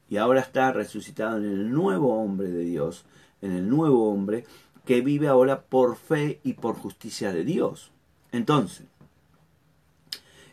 [0.09, 3.05] y ahora está resucitado en el nuevo hombre de Dios,
[3.41, 4.45] en el nuevo hombre
[4.87, 7.91] que vive ahora por fe y por justicia de Dios.
[8.33, 8.87] Entonces,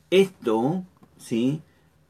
[0.09, 0.83] esto,
[1.17, 1.61] ¿sí?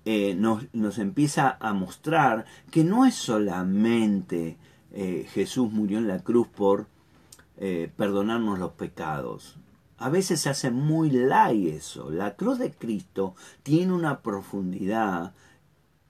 [0.06, 4.58] Eh, nos, nos, empieza a mostrar que no es solamente
[4.92, 6.88] eh, Jesús murió en la cruz por
[7.58, 9.58] eh, perdonarnos los pecados.
[9.98, 12.10] A veces se hace muy light eso.
[12.10, 15.34] La cruz de Cristo tiene una profundidad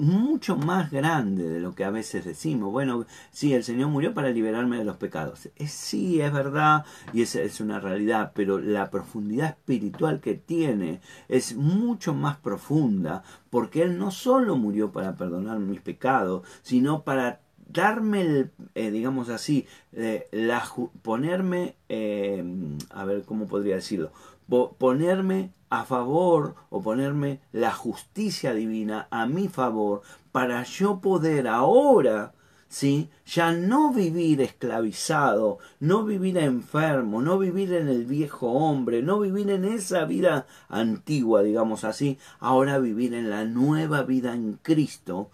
[0.04, 2.72] mucho más grande de lo que a veces decimos.
[2.72, 5.50] Bueno, sí, el Señor murió para liberarme de los pecados.
[5.56, 11.02] Es, sí, es verdad y es, es una realidad, pero la profundidad espiritual que tiene
[11.28, 17.42] es mucho más profunda porque Él no solo murió para perdonar mis pecados, sino para
[17.74, 20.64] darme, el, eh, digamos así, eh, la,
[21.02, 22.44] ponerme, eh,
[22.92, 24.12] a ver cómo podría decirlo,
[24.48, 30.02] ponerme a favor o ponerme la justicia divina a mi favor
[30.32, 32.34] para yo poder ahora
[32.74, 33.10] ¿sí?
[33.26, 39.52] ya no vivir esclavizado, no vivir enfermo, no vivir en el viejo hombre, no vivir
[39.52, 45.30] en esa vida antigua, digamos así, ahora vivir en la nueva vida en Cristo,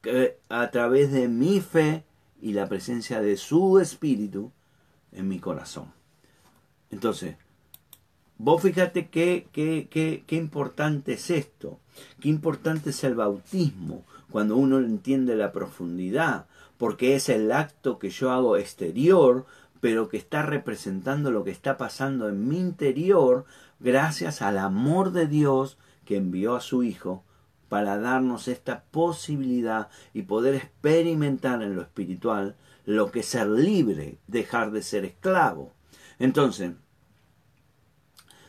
[0.00, 2.04] que a través de mi fe
[2.40, 4.52] y la presencia de su Espíritu,
[5.10, 5.92] en mi corazón.
[6.90, 7.36] Entonces,
[8.38, 11.78] vos fíjate qué, qué, qué, qué importante es esto,
[12.20, 16.46] qué importante es el bautismo, cuando uno entiende la profundidad,
[16.78, 19.46] porque es el acto que yo hago exterior,
[19.80, 23.44] pero que está representando lo que está pasando en mi interior
[23.80, 27.24] gracias al amor de Dios que envió a su Hijo
[27.68, 34.18] para darnos esta posibilidad y poder experimentar en lo espiritual lo que es ser libre,
[34.28, 35.72] dejar de ser esclavo.
[36.18, 36.72] Entonces,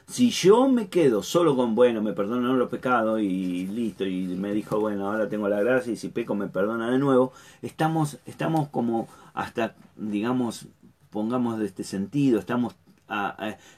[0.07, 4.53] si yo me quedo solo con, bueno, me perdonan los pecados y listo, y me
[4.53, 8.69] dijo, bueno, ahora tengo la gracia y si peco me perdona de nuevo, estamos, estamos
[8.69, 10.67] como hasta, digamos,
[11.09, 12.75] pongamos de este sentido, estamos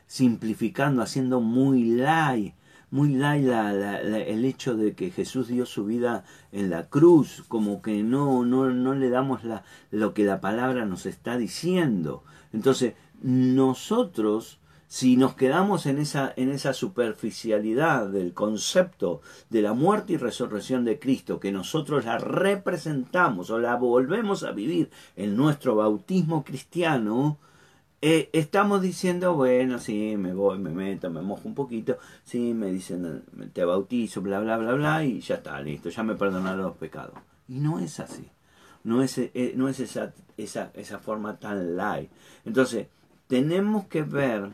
[0.07, 2.53] simplificando, haciendo muy light,
[2.91, 8.03] muy light el hecho de que Jesús dio su vida en la cruz, como que
[8.03, 12.23] no, no, no le damos la, lo que la palabra nos está diciendo.
[12.53, 19.21] Entonces, nosotros, si nos quedamos en esa, en esa superficialidad del concepto
[19.51, 24.51] de la muerte y resurrección de Cristo, que nosotros la representamos o la volvemos a
[24.51, 27.37] vivir en nuestro bautismo cristiano,
[28.01, 32.71] eh, estamos diciendo, bueno, sí, me voy, me meto, me mojo un poquito, sí, me
[32.71, 33.23] dicen,
[33.53, 37.13] te bautizo, bla, bla, bla, bla, y ya está, listo, ya me perdonaron los pecados.
[37.47, 38.27] Y no es así,
[38.83, 42.09] no es, eh, no es esa, esa, esa forma tan light.
[42.43, 42.87] Entonces,
[43.29, 44.49] tenemos que ver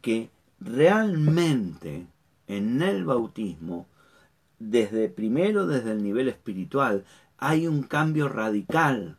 [0.00, 2.06] que realmente
[2.46, 3.86] en el bautismo,
[4.58, 7.04] desde primero, desde el nivel espiritual,
[7.36, 9.18] hay un cambio radical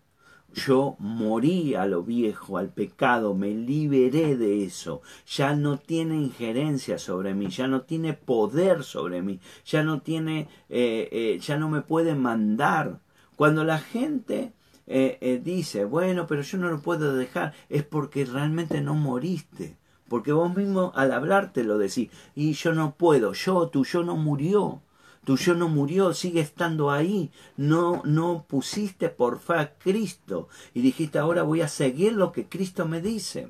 [0.54, 5.02] yo morí a lo viejo, al pecado, me liberé de eso.
[5.26, 10.50] Ya no tiene injerencia sobre mí, ya no tiene poder sobre mí, ya no tiene,
[10.69, 13.00] eh, eh, ya no me puede mandar.
[13.38, 14.52] Cuando la gente
[14.91, 19.77] eh, dice, bueno, pero yo no lo puedo dejar, es porque realmente no moriste.
[20.08, 24.17] Porque vos mismo al hablarte lo decís, y yo no puedo, yo, tu yo no
[24.17, 24.82] murió.
[25.23, 27.32] Tu yo no murió, sigue estando ahí.
[27.56, 32.49] No, no pusiste por fe a Cristo y dijiste ahora voy a seguir lo que
[32.49, 33.49] Cristo me dice.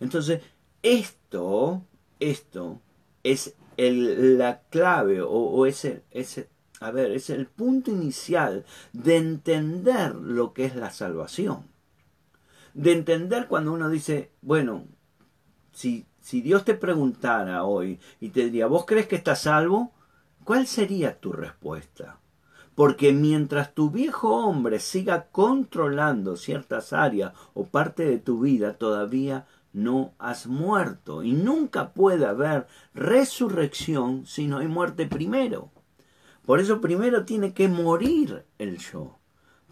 [0.00, 0.42] Entonces,
[0.82, 1.82] esto,
[2.18, 2.80] esto
[3.22, 6.02] es el, la clave o, o es, el,
[6.80, 11.64] a ver, es el punto inicial de entender lo que es la salvación.
[12.74, 14.84] De entender cuando uno dice, bueno,
[15.72, 19.92] si, si Dios te preguntara hoy y te diría, ¿vos crees que estás salvo?
[20.44, 22.18] ¿Cuál sería tu respuesta?
[22.74, 29.46] Porque mientras tu viejo hombre siga controlando ciertas áreas o parte de tu vida, todavía
[29.72, 31.22] no has muerto.
[31.22, 35.70] Y nunca puede haber resurrección si no hay muerte primero.
[36.46, 39.18] Por eso primero tiene que morir el yo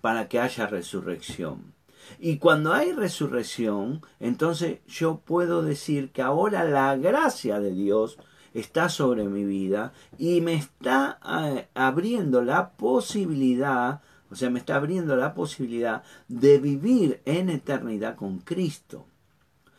[0.01, 1.73] para que haya resurrección.
[2.19, 8.19] Y cuando hay resurrección, entonces yo puedo decir que ahora la gracia de Dios
[8.53, 14.77] está sobre mi vida y me está eh, abriendo la posibilidad, o sea, me está
[14.77, 19.07] abriendo la posibilidad de vivir en eternidad con Cristo.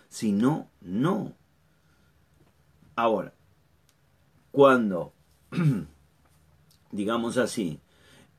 [0.09, 1.33] Si no, no.
[2.95, 3.33] Ahora,
[4.51, 5.13] cuando,
[6.91, 7.79] digamos así,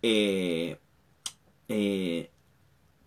[0.03, 0.79] eh,
[1.69, 2.31] eh,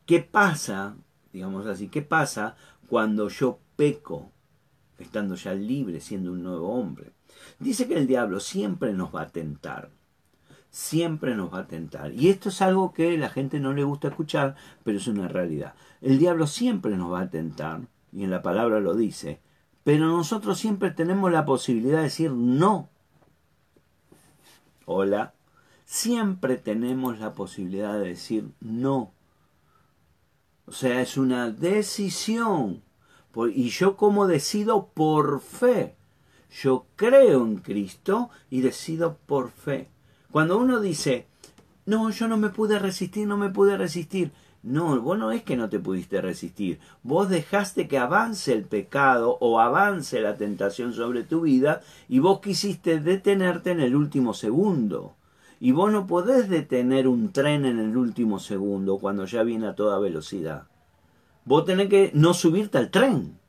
[0.05, 0.95] ¿qué pasa,
[1.31, 2.55] digamos así, qué pasa
[2.87, 4.31] cuando yo peco,
[4.97, 7.11] estando ya libre, siendo un nuevo hombre?
[7.59, 9.89] Dice que el diablo siempre nos va a tentar.
[10.71, 12.13] Siempre nos va a tentar.
[12.13, 15.73] Y esto es algo que la gente no le gusta escuchar, pero es una realidad.
[16.01, 19.39] El diablo siempre nos va a tentar, y en la palabra lo dice,
[19.83, 22.89] pero nosotros siempre tenemos la posibilidad de decir no.
[24.91, 25.35] Hola.
[25.85, 29.11] Siempre tenemos la posibilidad de decir no.
[30.65, 32.81] O sea, es una decisión.
[33.53, 35.95] Y yo como decido por fe.
[36.49, 39.91] Yo creo en Cristo y decido por fe.
[40.31, 41.27] Cuando uno dice,
[41.85, 44.31] no, yo no me pude resistir, no me pude resistir.
[44.61, 46.79] No, vos no es que no te pudiste resistir.
[47.01, 52.41] Vos dejaste que avance el pecado o avance la tentación sobre tu vida y vos
[52.41, 55.15] quisiste detenerte en el último segundo.
[55.61, 59.75] Y vos no podés detener un tren en el último segundo cuando ya viene a
[59.75, 60.67] toda velocidad.
[61.45, 63.39] Vos tenés que no subirte al tren.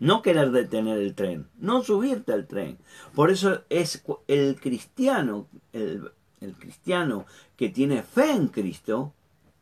[0.00, 2.78] No querer detener el tren, no subirte al tren.
[3.14, 6.12] Por eso es el cristiano, el,
[6.58, 9.12] cristiano que tiene fe en Cristo,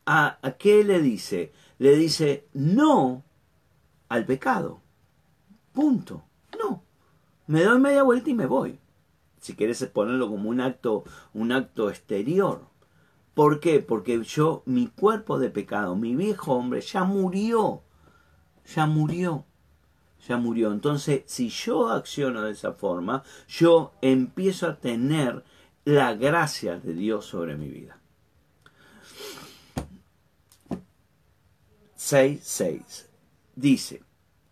[0.06, 1.52] ¿a, ¿a qué le dice?
[1.78, 3.24] Le dice no
[4.08, 4.80] al pecado.
[5.72, 6.24] Punto.
[6.58, 6.82] No.
[7.46, 8.78] Me doy media vuelta y me voy.
[9.40, 12.62] Si quieres ponerlo como un acto, un acto exterior.
[13.34, 13.80] ¿Por qué?
[13.80, 17.82] Porque yo, mi cuerpo de pecado, mi viejo hombre, ya murió
[18.74, 19.44] ya murió.
[20.26, 20.72] Ya murió.
[20.72, 25.44] Entonces, si yo acciono de esa forma, yo empiezo a tener
[25.84, 28.00] la gracia de Dios sobre mi vida.
[32.06, 33.06] 6.6
[33.56, 34.04] dice,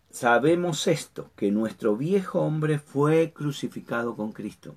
[0.09, 4.75] sabemos esto, que nuestro viejo hombre fue crucificado con Cristo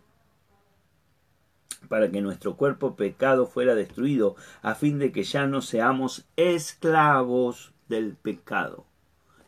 [1.88, 7.72] para que nuestro cuerpo pecado fuera destruido, a fin de que ya no seamos esclavos
[7.88, 8.84] del pecado,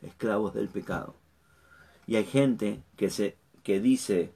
[0.03, 1.15] esclavos del pecado.
[2.09, 4.33] Y hay gente que se que dice,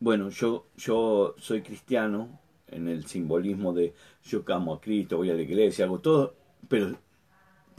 [0.00, 5.34] bueno, yo yo soy cristiano en el simbolismo de yo camo a Cristo, voy a
[5.34, 6.34] la iglesia, hago todo,
[6.68, 6.98] pero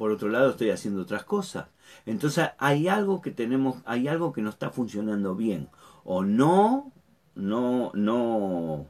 [0.02, 1.68] por otro lado estoy haciendo otras cosas.
[2.08, 5.70] Entonces hay algo que tenemos, hay algo que no está funcionando bien.
[6.04, 6.92] O no,
[7.36, 8.88] no, no,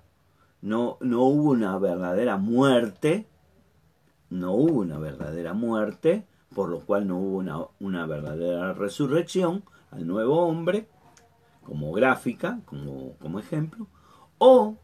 [0.61, 3.27] no, no hubo una verdadera muerte,
[4.29, 10.07] no hubo una verdadera muerte, por lo cual no hubo una, una verdadera resurrección al
[10.07, 10.87] nuevo hombre,
[11.61, 13.87] como gráfica, como, como ejemplo,
[14.37, 14.77] o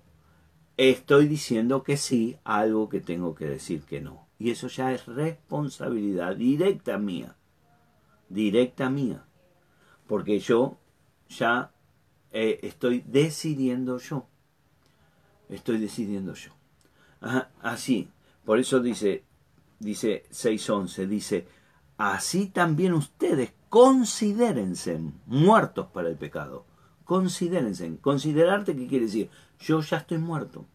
[0.76, 4.27] estoy diciendo que sí algo que tengo que decir que no.
[4.40, 7.36] Y eso ya es responsabilidad directa mía,
[8.30, 9.26] directa mía,
[10.08, 10.78] porque yo
[11.30, 11.72] ya
[12.32, 14.28] eh, estoy decidiendo yo
[15.50, 16.52] estoy decidiendo yo.
[17.62, 18.10] así,
[18.46, 19.24] por eso dice,
[19.80, 21.48] dice 6.11, dice,
[21.98, 26.66] así también ustedes considérense muertos para el pecado.
[27.04, 27.98] Considérense.
[28.02, 29.30] Considerarte, ¿qué quiere decir?
[29.60, 30.66] Yo ya estoy muerto.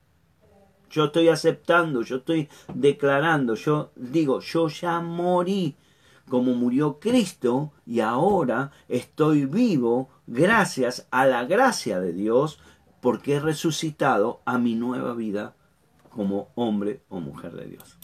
[0.92, 5.74] Yo estoy aceptando, yo estoy declarando, yo digo, yo ya morí
[6.28, 12.60] como murió Cristo y ahora estoy vivo gracias a la gracia de Dios
[13.00, 15.54] porque he resucitado a mi nueva vida
[16.10, 17.96] como hombre o mujer de Dios.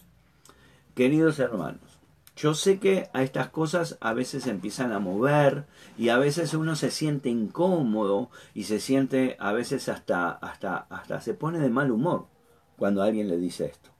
[0.95, 1.99] Queridos hermanos,
[2.37, 5.67] yo sé que a estas cosas a veces empiezan a mover
[5.99, 11.21] y a veces uno se siente incómodo y se siente a veces hasta hasta hasta
[11.21, 12.38] se pone de mal humor
[12.79, 13.91] cuando alguien le dice esto.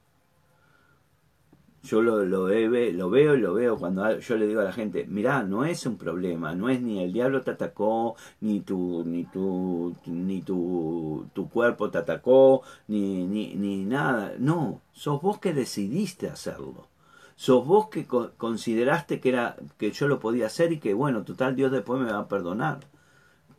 [1.83, 5.05] Yo lo, lo, lo veo y lo veo cuando yo le digo a la gente,
[5.07, 9.23] mirá, no es un problema, no es ni el diablo te atacó, ni tu, ni
[9.23, 14.33] tu, ni tu, tu cuerpo te atacó, ni, ni, ni nada.
[14.39, 16.87] No, sos vos que decidiste hacerlo.
[17.35, 21.55] Sos vos que consideraste que era, que yo lo podía hacer y que bueno, total
[21.55, 22.79] Dios después me va a perdonar.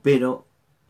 [0.03, 0.45] Pero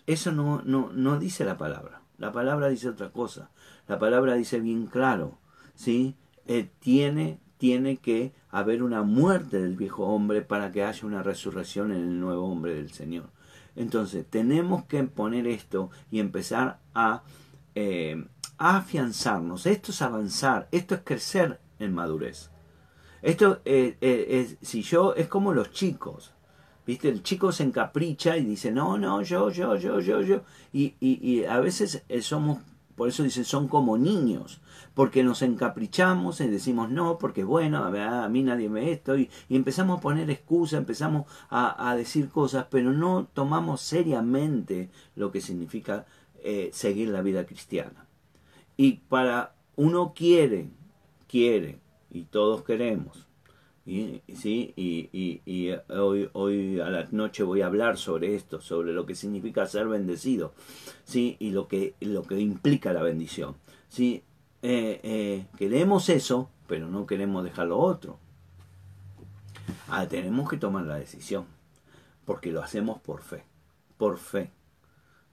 [0.06, 2.02] eso no, no, no dice la palabra.
[2.18, 3.50] La palabra dice otra cosa.
[3.90, 5.36] La palabra dice bien claro,
[5.74, 6.14] ¿sí?
[6.46, 11.90] Eh, tiene, tiene que haber una muerte del viejo hombre para que haya una resurrección
[11.90, 13.30] en el nuevo hombre del Señor.
[13.74, 17.24] Entonces, tenemos que poner esto y empezar a,
[17.74, 19.66] eh, afianzarnos.
[19.66, 22.48] Esto es avanzar, esto es crecer en madurez.
[23.22, 26.32] Esto eh, es, si yo, es como los chicos.
[26.86, 27.08] ¿Viste?
[27.08, 30.42] El chico se encapricha y dice, no, no, yo, yo, yo, yo, yo.
[30.72, 32.58] Y, y, y a veces somos
[33.00, 34.60] por eso dice, son como niños,
[34.92, 39.96] porque nos encaprichamos y decimos no, porque bueno, a mí nadie me esto, y, empezamos
[39.96, 46.04] a poner excusas, empezamos a, decir cosas, pero no tomamos seriamente lo que significa
[46.44, 48.04] eh, seguir la vida cristiana.
[48.76, 50.68] Y para uno quiere,
[51.26, 51.78] quiere,
[52.10, 53.26] y todos queremos,
[53.86, 54.72] y, ¿sí?
[54.76, 55.08] y,
[55.44, 59.66] y, hoy, hoy a la noche voy a hablar sobre esto, sobre lo que significa
[59.66, 60.52] ser bendecido,
[61.04, 61.36] ¿sí?
[61.38, 63.56] y lo que, lo que implica la bendición.
[63.88, 64.22] ¿sí?
[64.62, 68.18] Eh, eh, queremos eso, pero no queremos dejar lo otro.
[69.88, 71.46] Ah, tenemos que tomar la decisión,
[72.24, 73.44] porque lo hacemos por fe,
[73.96, 74.50] por fe,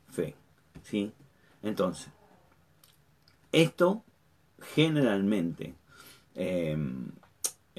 [0.10, 0.36] fe.
[0.84, 1.12] ¿sí?
[1.62, 2.10] Entonces,
[3.52, 4.04] esto
[4.60, 5.76] generalmente
[6.36, 7.12] em,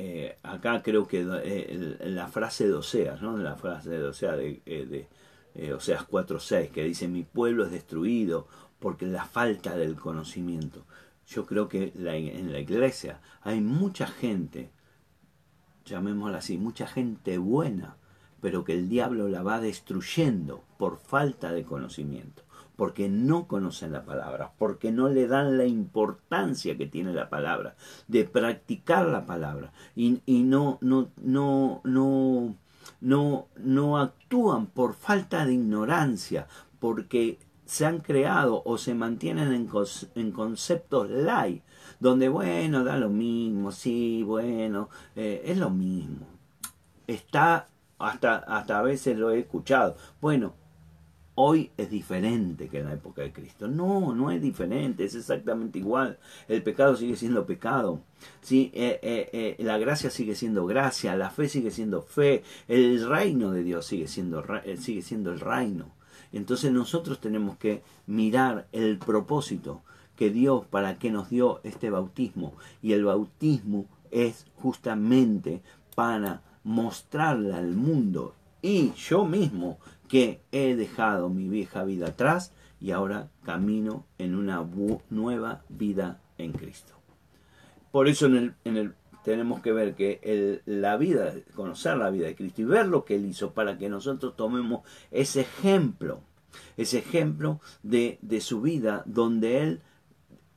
[0.00, 3.36] eh, acá creo que eh, la frase de Oseas, ¿no?
[3.36, 5.08] La frase de Oseas, de,
[5.56, 8.46] eh, Oseas 4.6, que dice, mi pueblo es destruido
[8.78, 10.86] porque la falta del conocimiento.
[11.26, 14.70] Yo creo que en la iglesia hay mucha gente,
[15.84, 17.96] llamémosla así, mucha gente buena,
[18.40, 22.44] pero que el diablo la va destruyendo por falta de conocimiento
[22.78, 27.74] porque no conocen la palabra, porque no le dan la importancia que tiene la palabra,
[28.06, 32.54] de practicar la palabra y, no, no, no, no,
[33.00, 36.46] no, no actúan por falta de ignorancia,
[36.78, 39.68] porque se han creado o se mantienen en,
[40.14, 41.64] en conceptos light,
[41.98, 46.28] donde bueno, da lo mismo, sí, bueno, eh, es lo mismo.
[47.08, 47.66] Está,
[47.98, 49.96] hasta, hasta a veces lo he escuchado.
[50.20, 50.54] Bueno,
[51.40, 53.68] hoy es diferente que en la época de Cristo.
[53.68, 56.18] No, no es diferente, es exactamente igual.
[56.48, 58.00] El pecado sigue siendo pecado.
[58.40, 58.72] ¿sí?
[58.74, 63.52] Eh, eh, eh, la gracia sigue siendo gracia, la fe sigue siendo fe, el reino
[63.52, 64.44] de Dios sigue siendo,
[64.78, 65.92] sigue siendo el reino.
[66.32, 69.82] Entonces nosotros tenemos que mirar el propósito
[70.16, 72.54] que Dios para que nos dio este bautismo.
[72.82, 75.62] Y el bautismo es justamente
[75.94, 79.78] para mostrarle al mundo y yo mismo
[80.08, 84.66] que he dejado mi vieja vida atrás y ahora camino en una
[85.10, 86.94] nueva vida en Cristo.
[87.90, 88.94] Por eso en el, en el,
[89.24, 93.16] tenemos que ver que la vida, conocer la vida de Cristo y ver lo que
[93.16, 96.20] Él hizo para que nosotros tomemos ese ejemplo,
[96.76, 99.80] ese ejemplo de, de su vida donde Él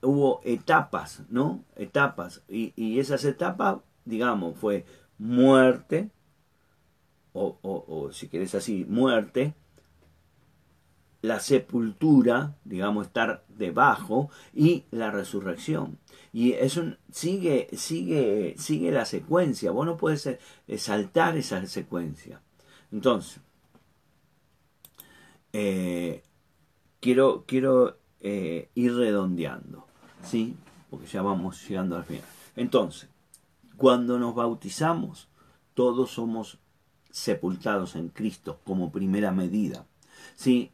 [0.01, 1.63] hubo etapas, ¿no?
[1.75, 2.43] Etapas.
[2.47, 4.85] Y, y esas etapas, digamos, fue
[5.17, 6.09] muerte,
[7.33, 9.53] o, o, si querés así, muerte,
[11.21, 15.99] la sepultura, digamos, estar debajo, y la resurrección.
[16.33, 19.71] Y eso sigue, sigue, sigue la secuencia.
[19.71, 20.39] Vos no puedes eh,
[20.77, 22.41] saltar esa secuencia.
[22.91, 23.39] Entonces,
[25.53, 26.23] eh,
[26.99, 29.85] quiero, quiero eh, ir redondeando,
[30.23, 30.55] ¿sí?
[30.89, 32.23] Porque ya vamos llegando al final.
[32.55, 33.09] Entonces,
[33.77, 35.27] cuando nos bautizamos,
[35.73, 36.59] todos somos
[37.11, 39.85] sepultados en Cristo como primera medida.
[40.35, 40.71] ¿Sí?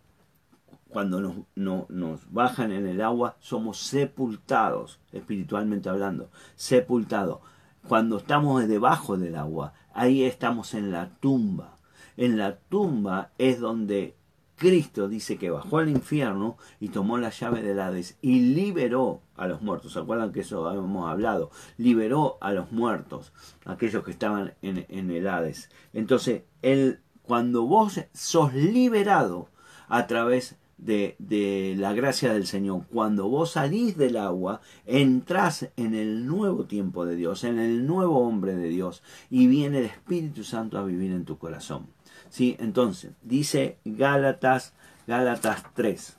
[0.90, 1.20] Cuando
[1.56, 7.40] nos, nos bajan en el agua, somos sepultados, espiritualmente hablando, sepultados.
[7.88, 11.78] Cuando estamos debajo del agua, ahí estamos en la tumba.
[12.16, 14.17] En la tumba es donde
[14.58, 19.48] Cristo dice que bajó al infierno y tomó la llave del Hades y liberó a
[19.48, 19.94] los muertos.
[19.94, 21.52] ¿Se acuerdan que eso hemos hablado?
[21.78, 23.34] Liberó a los muertos,
[23.66, 25.70] aquellos que estaban en, en el Hades.
[25.94, 29.50] Entonces, él, cuando vos sos liberado
[29.88, 35.94] a través de, de, la gracia del Señor, cuando vos salís del agua, entrás en
[35.94, 40.44] el nuevo tiempo de Dios, en el nuevo hombre de Dios, y viene el Espíritu
[40.44, 41.97] Santo a vivir en tu corazón.
[42.30, 42.56] ¿Sí?
[42.60, 44.74] Entonces, dice Gálatas,
[45.08, 46.18] Gálatas 3.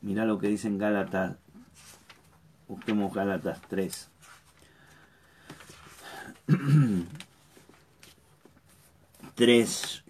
[0.00, 1.36] Mira lo que dice en Gálatas.
[2.68, 4.10] Busquemos Gálatas 3.
[9.34, 10.02] Tres.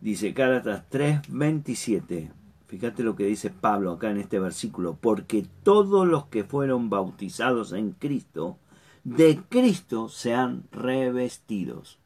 [0.00, 2.30] Dice Gálatas 3, 27.
[2.66, 4.98] Fíjate lo que dice Pablo acá en este versículo.
[5.00, 8.58] Porque todos los que fueron bautizados en Cristo
[9.04, 11.98] de Cristo sean revestidos.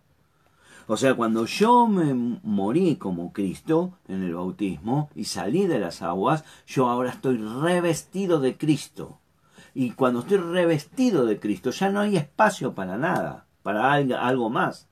[0.86, 6.02] O sea, cuando yo me morí como Cristo en el bautismo y salí de las
[6.02, 9.20] aguas, yo ahora estoy revestido de Cristo.
[9.74, 14.88] Y cuando estoy revestido de Cristo, ya no hay espacio para nada, para algo más.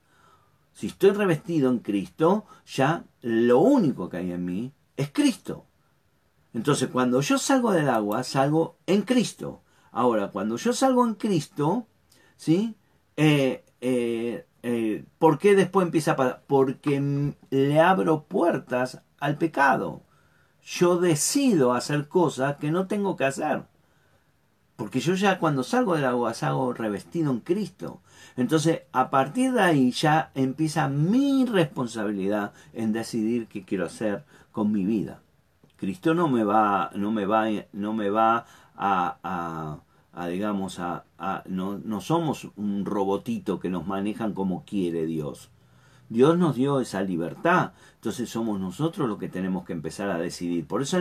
[0.71, 5.65] Si estoy revestido en Cristo, ya lo único que hay en mí es Cristo.
[6.53, 9.61] Entonces, cuando yo salgo del agua, salgo en Cristo.
[9.91, 11.87] Ahora, cuando yo salgo en Cristo,
[12.37, 12.75] ¿sí?
[13.17, 16.43] Eh, eh, eh, ¿Por qué después empieza a pasar?
[16.47, 20.03] Porque le abro puertas al pecado.
[20.63, 23.63] Yo decido hacer cosas que no tengo que hacer.
[24.75, 28.01] Porque yo ya cuando salgo del agua salgo revestido en Cristo.
[28.35, 34.71] Entonces, a partir de ahí ya empieza mi responsabilidad en decidir qué quiero hacer con
[34.71, 35.21] mi vida.
[35.77, 39.79] Cristo no me va, no me va, no me va a a
[40.25, 41.05] digamos, a,
[41.45, 45.51] no, no somos un robotito que nos manejan como quiere Dios.
[46.09, 50.65] Dios nos dio esa libertad, entonces somos nosotros los que tenemos que empezar a decidir.
[50.65, 50.97] Por eso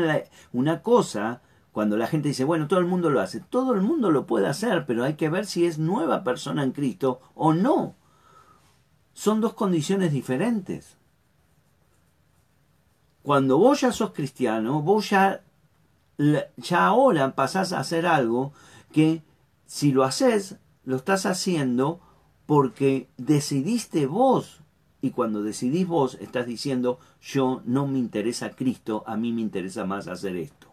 [0.53, 1.41] una cosa,
[1.73, 4.49] cuando la gente dice, bueno, todo el mundo lo hace, todo el mundo lo puede
[4.49, 7.95] hacer, pero hay que ver si es nueva persona en Cristo o no.
[9.14, 10.99] Son dos condiciones diferentes.
[13.23, 15.41] Cuando vos ya sos cristiano, vos ya,
[16.59, 18.53] ya ahora pasás a hacer algo
[18.97, 19.22] que
[19.66, 22.01] si lo haces, lo estás haciendo
[22.47, 24.62] porque decidiste vos.
[25.03, 29.84] Y cuando decidís vos, estás diciendo, yo no me interesa Cristo, a mí me interesa
[29.84, 30.72] más hacer esto.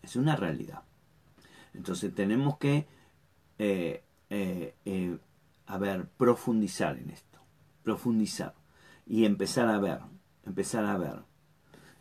[0.00, 0.82] Es una realidad.
[1.74, 2.86] Entonces tenemos que,
[3.58, 5.18] eh, eh, eh,
[6.16, 7.38] profundizar en esto.
[7.82, 8.54] Profundizar.
[9.06, 10.00] Y empezar a ver.
[10.46, 11.18] Empezar a ver.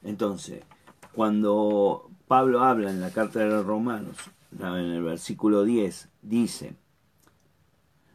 [0.01, 0.63] Entonces,
[1.11, 4.15] cuando Pablo habla en la carta de los romanos
[4.67, 6.75] en el versículo 10, dice,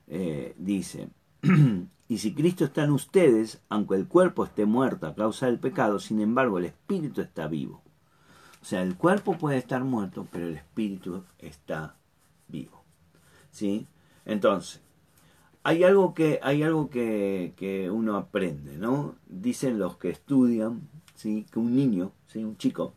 [0.09, 1.09] eh, dice,
[2.09, 5.99] y si Cristo está en ustedes, aunque el cuerpo esté muerto a causa del pecado,
[5.99, 7.83] sin embargo el espíritu está vivo.
[8.63, 11.97] O sea, el cuerpo puede estar muerto, pero el espíritu está
[12.49, 12.83] vivo.
[13.51, 13.87] ¿Sí?
[14.25, 14.81] Entonces,
[15.63, 19.15] hay algo que, hay algo que, que uno aprende, ¿no?
[19.27, 21.47] Dicen los que estudian, ¿sí?
[21.51, 22.45] Que un niño, ¿sí?
[22.45, 22.95] Un chico,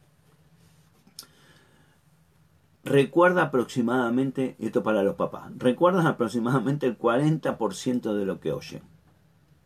[2.89, 8.81] recuerda aproximadamente, esto para los papás, recuerdan aproximadamente el 40% de lo que oyen.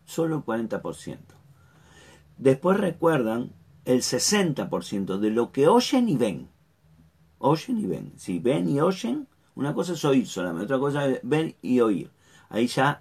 [0.04, 1.18] Solo el 40%.
[2.36, 3.52] Después recuerdan
[3.86, 6.48] el 60% de lo que oyen y ven.
[7.38, 8.12] Oyen y ven.
[8.16, 12.10] Si ven y oyen, una cosa es oír solamente, otra cosa es ver y oír.
[12.50, 13.00] Ahí ya.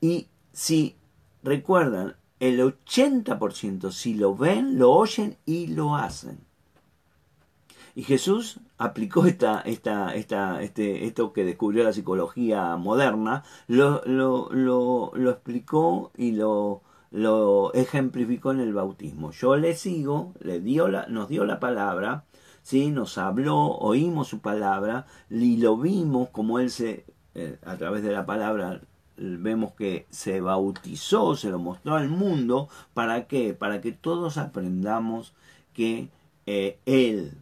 [0.00, 0.96] y si
[1.42, 6.47] recuerdan el 80%, si lo ven, lo oyen y lo hacen.
[7.98, 14.50] Y Jesús aplicó esta, esta, esta, este, esto que descubrió la psicología moderna, lo, lo,
[14.52, 19.32] lo, lo explicó y lo, lo ejemplificó en el bautismo.
[19.32, 22.24] Yo le sigo, le dio la, nos dio la palabra,
[22.62, 22.92] ¿sí?
[22.92, 28.12] nos habló, oímos su palabra y lo vimos como él se, eh, a través de
[28.12, 28.80] la palabra,
[29.16, 33.54] vemos que se bautizó, se lo mostró al mundo, ¿para qué?
[33.54, 35.34] Para que todos aprendamos
[35.72, 36.10] que
[36.46, 37.38] eh, él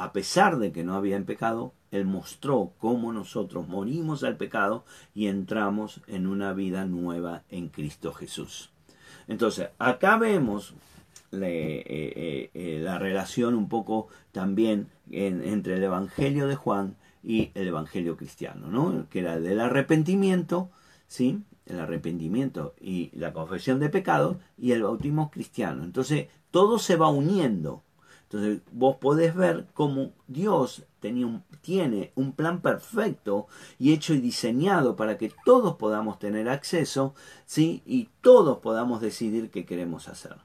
[0.00, 4.86] a pesar de que no había en pecado, Él mostró cómo nosotros morimos al pecado
[5.14, 8.70] y entramos en una vida nueva en Cristo Jesús.
[9.28, 10.72] Entonces, acá vemos
[11.32, 17.68] eh, eh, eh, la relación un poco también entre el Evangelio de Juan y el
[17.68, 19.06] Evangelio cristiano, ¿no?
[19.10, 20.70] que era el del arrepentimiento,
[21.08, 21.42] ¿sí?
[21.66, 25.84] el arrepentimiento y la confesión de pecados y el bautismo cristiano.
[25.84, 27.82] Entonces, todo se va uniendo
[28.30, 35.18] entonces vos podés ver cómo Dios tiene un plan perfecto y hecho y diseñado para
[35.18, 37.82] que todos podamos tener acceso, ¿sí?
[37.84, 40.36] Y todos podamos decidir qué queremos hacer.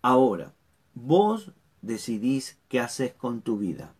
[0.00, 0.54] Ahora,
[0.94, 1.50] vos
[1.82, 3.92] decidís qué haces con tu vida.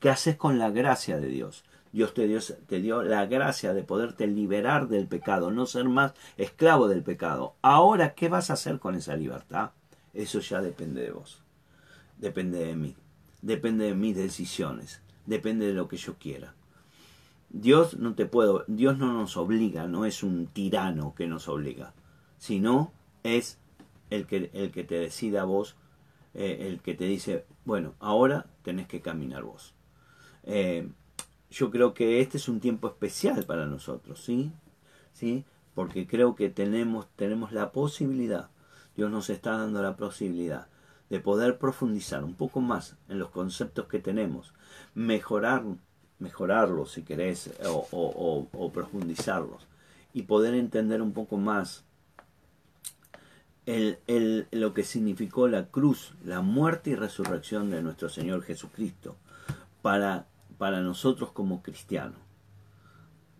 [0.00, 1.64] ¿Qué haces con la gracia de Dios?
[1.92, 6.14] Dios te dio, te dio, la gracia de poderte liberar del pecado, no ser más
[6.38, 7.56] esclavo del pecado.
[7.60, 9.72] Ahora, ¿qué vas a hacer con esa libertad?
[10.14, 11.42] Eso ya depende de vos
[12.18, 12.96] depende de mí,
[13.42, 16.54] depende de mis decisiones, depende de lo que yo quiera.
[17.50, 21.94] Dios no te puedo, Dios no nos obliga, no es un tirano que nos obliga,
[22.36, 22.92] sino
[23.22, 23.58] es
[24.10, 25.76] el que, el que te decida vos,
[26.34, 29.74] eh, el que te dice, bueno, ahora tenés que caminar vos.
[30.44, 30.88] Eh,
[31.50, 34.52] yo creo que este es un tiempo especial para nosotros, ¿sí?
[35.12, 35.44] ¿Sí?
[35.74, 38.50] Porque creo que tenemos, tenemos la posibilidad,
[38.94, 40.68] Dios nos está dando la posibilidad
[41.10, 44.52] de poder profundizar un poco más en los conceptos que tenemos,
[44.94, 45.64] mejorar,
[46.18, 49.66] mejorarlos si querés, o, profundizarlos,
[50.12, 51.84] y poder entender un poco más
[53.66, 59.16] el, lo que significó la cruz, la muerte y resurrección de nuestro Señor Jesucristo
[59.82, 62.18] para, para nosotros como cristianos.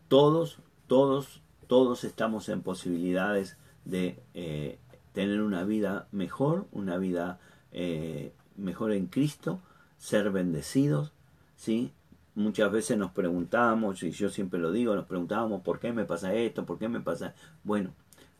[0.08, 4.78] Todos, todos, todos estamos en posibilidades de eh,
[5.12, 7.40] tener una vida mejor, una vida
[7.72, 9.60] eh, mejor en Cristo,
[9.96, 11.12] ser bendecidos,
[11.56, 11.92] ¿sí?
[12.34, 16.34] Muchas veces nos preguntamos, y yo siempre lo digo, nos preguntábamos por qué me pasa
[16.34, 17.34] esto, por qué me pasa...
[17.64, 17.90] Bueno,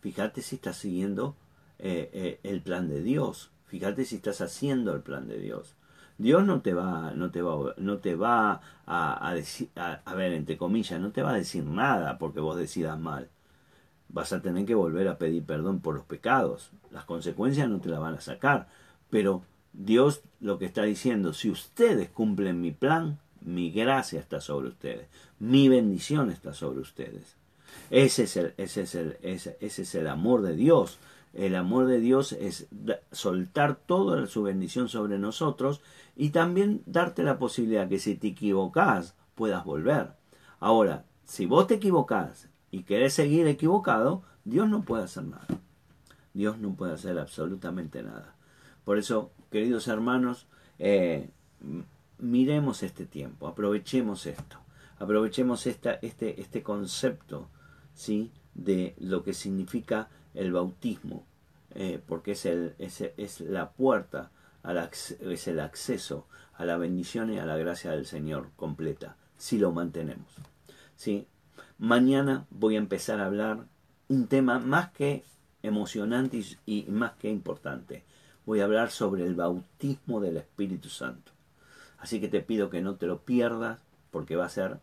[0.01, 1.35] fíjate si estás siguiendo
[1.79, 5.75] eh, eh, el plan de Dios, fíjate si estás haciendo el plan de Dios.
[6.17, 10.57] Dios no te va, no te va, no te va a, decir, a, ver, entre
[10.57, 13.29] comillas, no te va a decir nada porque vos decidas mal.
[14.09, 16.73] Vas a tener que volver a pedir perdón por los pecados.
[16.91, 18.69] Las consecuencias no te las van a sacar
[19.11, 19.43] pero
[19.73, 25.09] Dios lo que está diciendo, si ustedes cumplen mi plan, mi gracia está sobre ustedes,
[25.39, 27.37] mi bendición está sobre ustedes.
[27.91, 30.99] Ese es el, ese es el, ese, es el amor de Dios.
[31.35, 32.67] El amor de Dios es
[33.13, 35.81] soltar toda su bendición sobre nosotros
[36.17, 40.13] y también darte la posibilidad que si te equivocas puedas volver.
[40.59, 45.47] Ahora, si vos te equivocás y querés seguir equivocado, Dios no puede hacer nada.
[46.33, 48.35] Dios no puede hacer absolutamente nada.
[48.89, 50.47] Por eso, queridos hermanos,
[50.79, 51.29] eh,
[52.17, 54.61] miremos este tiempo, aprovechemos esto,
[54.99, 57.51] aprovechemos este, este concepto
[57.93, 58.33] ¿sí?
[58.55, 61.27] de lo que significa el bautismo,
[61.75, 64.31] eh, porque es, el, es, es la puerta,
[65.21, 69.71] es el acceso a la bendición y a la gracia del Señor completa, si lo
[69.71, 70.33] mantenemos.
[70.97, 71.27] ¿sí?
[71.77, 73.67] Mañana voy a empezar a hablar
[74.09, 75.25] un tema más que
[75.63, 78.09] emocionante y más que importante
[78.49, 81.33] voy a hablar sobre el bautismo del Espíritu Santo.
[81.99, 83.79] Así que te pido que no te lo pierdas
[84.11, 84.79] porque va a ser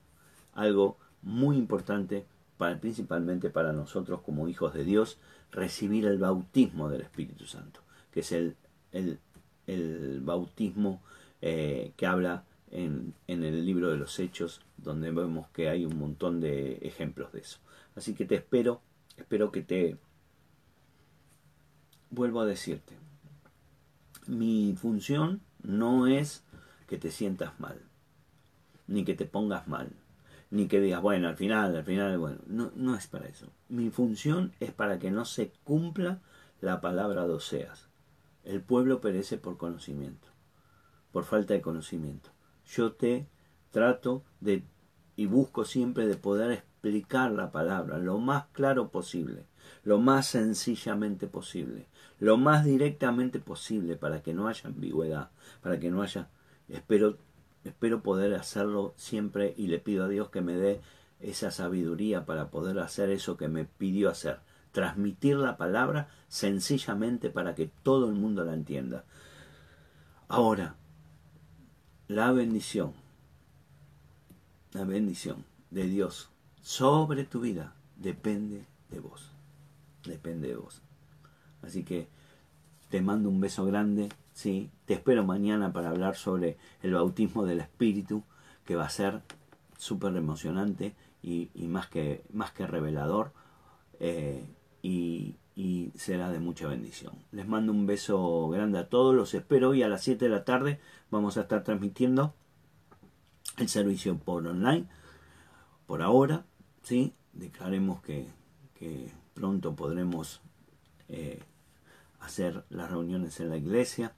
[0.54, 2.28] algo muy importante
[2.60, 5.18] para, principalmente para nosotros como hijos de Dios
[5.52, 7.80] recibir el bautismo del Espíritu Santo,
[8.12, 8.56] que es el,
[8.92, 11.02] el, bautismo
[11.42, 15.98] eh, que habla en, en el libro de los Hechos, donde vemos que hay un
[15.98, 17.58] montón de ejemplos de eso.
[17.96, 18.80] Así que te espero,
[19.18, 19.98] espero que te...
[22.12, 22.94] Vuelvo a decirte,
[24.28, 26.44] mi función no es
[26.88, 27.82] que te sientas mal,
[28.88, 29.90] ni que te pongas mal,
[30.52, 33.48] ni que digas, bueno, al final, al final, bueno, no, no es para eso.
[33.70, 36.22] Mi función es para que no se cumpla
[36.62, 37.90] la palabra de Oseas.
[38.44, 40.28] El pueblo perece por conocimiento,
[41.12, 42.30] por falta de conocimiento.
[42.66, 43.28] Yo te
[43.72, 44.64] trato de
[45.16, 49.46] y busco siempre de poder explicar la palabra lo más claro posible,
[49.84, 51.88] lo más sencillamente posible,
[52.20, 55.30] lo más directamente posible para que no haya ambigüedad,
[55.62, 56.30] para que no haya
[56.70, 57.18] espero
[57.66, 60.82] espero poder hacerlo siempre y le pido a Dios que me dé
[61.20, 64.40] esa sabiduría para poder hacer eso que me pidió hacer,
[64.72, 69.04] transmitir la palabra sencillamente para que todo el mundo la entienda.
[70.28, 70.76] Ahora,
[72.08, 72.94] la bendición,
[74.74, 76.30] la bendición de Dios
[76.62, 79.32] sobre tu vida depende de vos,
[80.06, 80.82] depende de vos.
[81.62, 82.08] Así que
[82.90, 87.60] te mando un beso grande, sí, te espero mañana para hablar sobre el bautismo del
[87.60, 88.24] Espíritu,
[88.66, 89.22] que va a ser
[89.78, 93.32] súper emocionante y, más, que, más que revelador.
[94.00, 94.46] Eh,
[94.82, 95.36] y,
[95.96, 97.14] será de mucha bendición.
[97.32, 100.44] Les mando un beso grande a todos, los espero hoy a las 7 de la
[100.44, 100.80] tarde,
[101.10, 102.34] vamos a estar transmitiendo
[103.58, 104.86] el servicio por online,
[105.88, 106.46] por ahora,
[106.84, 107.14] ¿sí?
[107.34, 108.28] declaremos que,
[109.36, 110.42] pronto podremos
[111.08, 111.44] eh,
[112.20, 114.16] hacer las reuniones en la iglesia,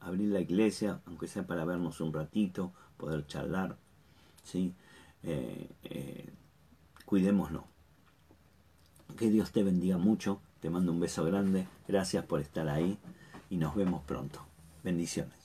[0.00, 3.76] abrir la iglesia, aunque sea para vernos un ratito, poder charlar,
[4.42, 4.74] ¿sí?
[5.22, 6.32] Eh, eh.
[9.18, 12.96] Que Dios te bendiga mucho te mando un beso grande, gracias por estar ahí
[13.50, 14.46] y nos vemos pronto.
[14.84, 15.41] Bendiciones.